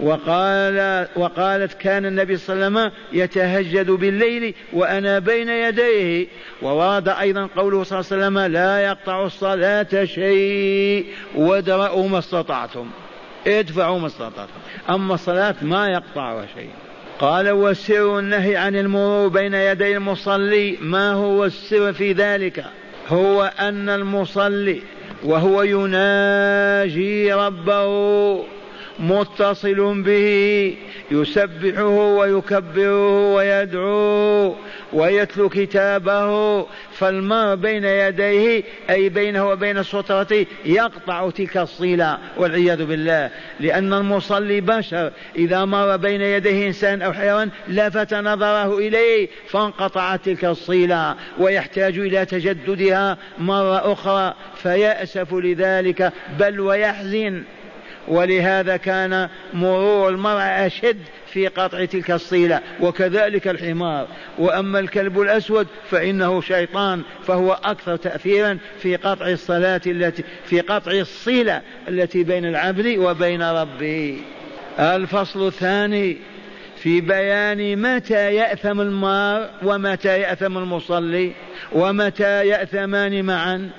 وقال 0.00 1.06
وقالت 1.16 1.74
كان 1.74 2.06
النبي 2.06 2.36
صلى 2.36 2.54
الله 2.54 2.80
عليه 2.80 2.90
وسلم 2.90 2.92
يتهجد 3.12 3.90
بالليل 3.90 4.54
وأنا 4.72 5.18
بين 5.18 5.48
يديه. 5.48 6.26
وورد 6.62 7.08
أيضا 7.08 7.48
قوله 7.56 7.82
صلى 7.82 8.00
الله 8.00 8.12
عليه 8.12 8.22
وسلم 8.22 8.38
لا 8.38 8.78
يقطع 8.78 9.24
الصلاة 9.24 10.04
شيء 10.04 11.06
وادرأوا 11.34 12.08
ما 12.08 12.18
استطعتم 12.18 12.86
ادفعوا 13.46 13.98
ما 13.98 14.06
استطعتم. 14.06 14.60
أما 14.90 15.14
الصلاة 15.14 15.54
ما 15.62 15.88
يقطعها 15.88 16.46
شيء. 16.54 16.70
قال 17.18 17.50
وسر 17.50 18.18
النهي 18.18 18.56
عن 18.56 18.76
المرور 18.76 19.28
بين 19.28 19.54
يدي 19.54 19.96
المصلي 19.96 20.78
ما 20.80 21.12
هو 21.12 21.44
السر 21.44 21.92
في 21.92 22.12
ذلك؟ 22.12 22.64
هو 23.08 23.52
أن 23.58 23.88
المصلي 23.88 24.82
وهو 25.24 25.62
يناجي 25.62 27.32
ربه. 27.32 28.61
متصل 28.98 30.02
به 30.02 30.76
يسبحه 31.10 31.84
ويكبره 31.86 33.34
ويدعوه 33.34 34.56
ويتلو 34.92 35.48
كتابه 35.48 36.62
فالمر 36.92 37.54
بين 37.54 37.84
يديه 37.84 38.62
أي 38.90 39.08
بينه 39.08 39.48
وبين 39.48 39.78
السترة 39.78 40.46
يقطع 40.64 41.30
تلك 41.30 41.56
الصلة 41.56 42.18
والعياذ 42.36 42.84
بالله. 42.84 43.30
لأن 43.60 43.92
المصلي 43.92 44.60
بشر 44.60 45.12
إذا 45.36 45.64
مر 45.64 45.96
بين 45.96 46.20
يديه 46.20 46.66
إنسان 46.66 47.02
أو 47.02 47.12
حيوان 47.12 47.50
لفت 47.68 48.14
نظره 48.14 48.78
إليه 48.78 49.28
فانقطعت 49.48 50.24
تلك 50.24 50.44
الصلة 50.44 51.16
ويحتاج 51.38 51.98
إلى 51.98 52.24
تجددها 52.24 53.18
مرة 53.38 53.92
أخرى 53.92 54.34
فيأسف 54.62 55.34
لذلك 55.34 56.12
بل 56.38 56.60
ويحزن. 56.60 57.42
ولهذا 58.08 58.76
كان 58.76 59.28
مرور 59.54 60.08
المرء 60.08 60.40
أشد 60.40 60.98
في 61.26 61.46
قطع 61.46 61.84
تلك 61.84 62.10
الصلة 62.10 62.60
وكذلك 62.80 63.48
الحمار. 63.48 64.06
وأما 64.38 64.78
الكلب 64.78 65.20
الأسود 65.20 65.66
فإنه 65.90 66.40
شيطان 66.40 67.02
فهو 67.26 67.52
أكثر 67.64 67.96
تأثيرا 67.96 68.58
في 68.78 68.96
قطع 68.96 69.26
الصلاة 69.26 69.80
التي 69.86 70.24
في 70.44 70.60
قطع 70.60 70.92
الصلة 70.92 71.62
التي 71.88 72.24
بين 72.24 72.44
العبد 72.44 72.86
وبين 72.98 73.42
ربه. 73.42 74.18
الفصل 74.78 75.46
الثاني 75.46 76.16
في 76.76 77.00
بيان 77.00 77.82
متى 77.82 78.34
يأثم 78.34 78.80
المار 78.80 79.50
ومتى 79.62 80.20
يأثم 80.20 80.58
المصلي 80.58 81.32
ومتى 81.72 82.46
يأثمان 82.46 83.24
معا 83.24 83.70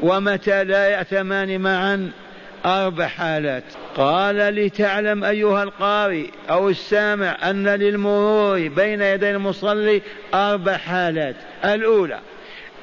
ومتى 0.00 0.64
لا 0.64 0.88
يأثمان 0.88 1.60
معا. 1.60 2.10
أربع 2.66 3.06
حالات. 3.06 3.64
قال 3.96 4.36
لتعلم 4.36 5.24
أيها 5.24 5.62
القارئ 5.62 6.26
أو 6.50 6.68
السامع 6.68 7.36
أن 7.50 7.68
للمرور 7.68 8.68
بين 8.68 9.02
يدي 9.02 9.30
المصلي 9.30 10.02
أربع 10.34 10.76
حالات. 10.76 11.36
الأولى 11.64 12.18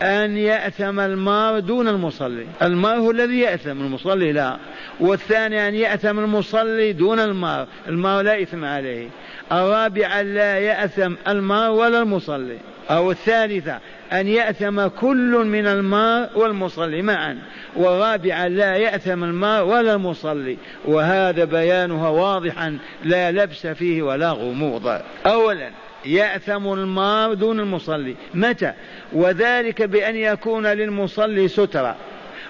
أن 0.01 0.37
يأثم 0.37 0.99
المار 0.99 1.59
دون 1.59 1.87
المصلي. 1.87 2.45
المار 2.61 2.97
هو 2.97 3.11
الذي 3.11 3.39
يأثم 3.39 3.81
المصلي 3.81 4.31
لا. 4.31 4.57
والثاني 4.99 5.67
أن 5.67 5.75
يأثم 5.75 6.19
المصلي 6.19 6.93
دون 6.93 7.19
المار. 7.19 7.67
المار 7.87 8.21
لا 8.21 8.41
إثم 8.41 8.65
عليه. 8.65 9.07
الرابع 9.51 10.21
لا 10.21 10.59
يأثم 10.59 11.13
المار 11.27 11.71
ولا 11.71 12.01
المصلي. 12.01 12.57
أو 12.89 13.11
الثالثة 13.11 13.79
أن 14.13 14.27
يأثم 14.27 14.87
كل 14.87 15.45
من 15.45 15.67
المار 15.67 16.29
والمصلي 16.35 17.01
معا 17.01 17.37
والرابعة 17.75 18.47
لا 18.47 18.75
يأثم 18.75 19.23
المار 19.23 19.63
ولا 19.63 19.93
المصلي 19.93 20.57
وهذا 20.85 21.45
بيانها 21.45 22.09
واضحا 22.09 22.77
لا 23.03 23.31
لبس 23.31 23.67
فيه 23.67 24.01
ولا 24.01 24.31
غموض. 24.31 25.01
أولا 25.25 25.69
يأثم 26.05 26.73
المار 26.73 27.33
دون 27.33 27.59
المصلي. 27.59 28.15
متى؟ 28.33 28.73
وذلك 29.13 29.81
بأن 29.81 30.15
يكون 30.15 30.67
للمصلي 30.67 31.47
سترة. 31.47 31.95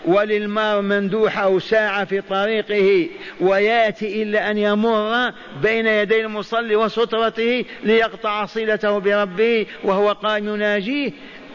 وللمار 0.05 0.81
مندوحة 0.81 1.59
ساعة 1.59 2.05
في 2.05 2.21
طريقه 2.21 3.09
ويأتي 3.41 4.23
إلا 4.23 4.51
أن 4.51 4.57
يمر 4.57 5.31
بين 5.61 5.87
يدي 5.87 6.21
المصلي 6.21 6.75
وسترته 6.75 7.65
ليقطع 7.83 8.45
صلته 8.45 8.97
بربه 8.97 9.65
وهو 9.83 10.11
قائم 10.11 10.47
يناجيه. 10.47 11.11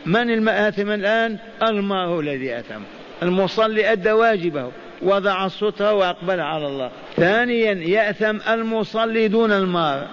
من 0.07 0.31
المآثم 0.31 0.91
الآن؟ 0.91 1.39
المار 1.63 2.07
هو 2.07 2.21
الذي 2.21 2.59
أثم. 2.59 2.81
المصلي 3.23 3.93
أدى 3.93 4.13
واجبه 4.13 4.71
وضع 5.03 5.47
السترة 5.47 5.93
وأقبل 5.93 6.41
على 6.41 6.67
الله. 6.67 6.91
ثانيا 7.17 7.73
يأثم 7.73 8.39
المصلي 8.49 9.29
دون 9.29 9.53
المار 9.53 10.09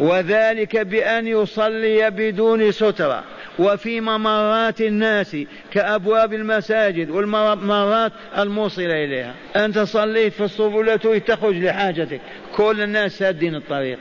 وذلك 0.00 0.76
بأن 0.76 1.26
يصلي 1.26 2.10
بدون 2.10 2.72
سترة. 2.72 3.24
وفي 3.58 4.00
ممرات 4.00 4.80
الناس 4.80 5.36
كأبواب 5.72 6.34
المساجد 6.34 7.10
والممرات 7.10 8.12
الموصلة 8.38 9.04
إليها. 9.04 9.34
أنت 9.56 9.78
صليت 9.78 10.32
في 10.32 10.44
الصبولة 10.44 10.96
تخرج 10.96 11.56
لحاجتك. 11.56 12.20
كل 12.56 12.82
الناس 12.82 13.18
سادين 13.18 13.54
الطريق. 13.54 13.98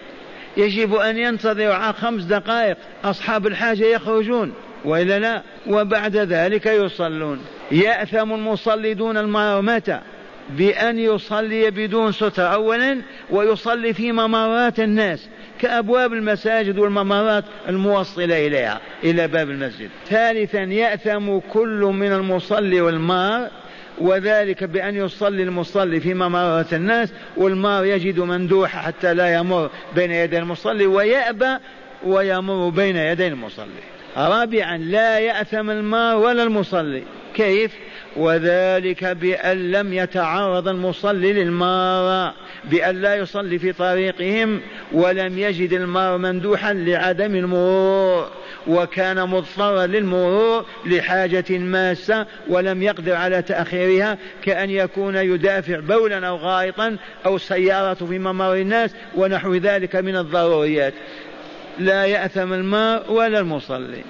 يجب 0.57 0.95
أن 0.95 1.17
ينتظر 1.17 1.93
خمس 1.93 2.23
دقائق. 2.23 2.77
أصحاب 3.03 3.47
الحاجة 3.47 3.85
يخرجون. 3.85 4.53
وإلا 4.85 5.19
لا؟ 5.19 5.41
وبعد 5.67 6.17
ذلك 6.17 6.65
يصلون. 6.65 7.39
يأثم 7.71 8.33
المصلي 8.33 8.93
دون 8.93 9.17
المرأة 9.17 9.61
متى 9.61 9.99
بأن 10.49 10.99
يصلي 10.99 11.71
بدون 11.71 12.11
ستر 12.11 12.53
أولا 12.53 13.01
ويصلي 13.29 13.93
في 13.93 14.11
ممرات 14.11 14.79
الناس. 14.79 15.29
كأبواب 15.61 16.13
المساجد 16.13 16.79
والممرات 16.79 17.43
الموصلة 17.69 18.47
إليها 18.47 18.81
إلى 19.03 19.27
باب 19.27 19.49
المسجد. 19.49 19.89
ثالثا 20.07 20.63
يأثم 20.63 21.37
كل 21.37 21.91
من 21.93 22.13
المصلي 22.13 22.81
والمار 22.81 23.49
وذلك 23.97 24.63
بأن 24.63 24.95
يصلي 24.95 25.43
المصلي 25.43 25.99
في 25.99 26.13
ممرات 26.13 26.73
الناس 26.73 27.13
والمار 27.37 27.85
يجد 27.85 28.19
مندوحة 28.19 28.81
حتى 28.81 29.13
لا 29.13 29.33
يمر 29.33 29.69
بين 29.95 30.11
يدي 30.11 30.37
المصلي 30.37 30.85
ويأبى 30.85 31.57
ويمر 32.05 32.69
بين 32.69 32.95
يدي 32.95 33.27
المصلي. 33.27 33.83
رابعا 34.17 34.77
لا 34.77 35.19
يأثم 35.19 35.69
المار 35.69 36.17
ولا 36.17 36.43
المصلي. 36.43 37.03
كيف؟ 37.33 37.71
وذلك 38.17 39.05
بأن 39.05 39.71
لم 39.71 39.93
يتعرض 39.93 40.67
المصلي 40.67 41.33
للمار. 41.33 42.33
بأن 42.71 43.01
لا 43.01 43.15
يصلي 43.15 43.59
في 43.59 43.73
طريقهم 43.73 44.61
ولم 44.91 45.39
يجد 45.39 45.73
المار 45.73 46.17
مندوحا 46.17 46.73
لعدم 46.73 47.35
المرور 47.35 48.29
وكان 48.67 49.29
مضطرا 49.29 49.85
للمرور 49.85 50.65
لحاجة 50.85 51.57
ماسة 51.57 52.25
ولم 52.47 52.83
يقدر 52.83 53.13
على 53.13 53.41
تأخيرها 53.41 54.17
كأن 54.43 54.69
يكون 54.69 55.15
يدافع 55.15 55.79
بولا 55.79 56.27
أو 56.27 56.35
غائطا 56.35 56.97
أو 57.25 57.37
سيارة 57.37 57.93
في 57.93 58.19
ممر 58.19 58.53
الناس 58.53 58.91
ونحو 59.15 59.55
ذلك 59.55 59.95
من 59.95 60.15
الضروريات. 60.15 60.93
لا 61.79 62.05
يأثم 62.05 62.53
الماء 62.53 63.11
ولا 63.11 63.39
المصلي. 63.39 64.03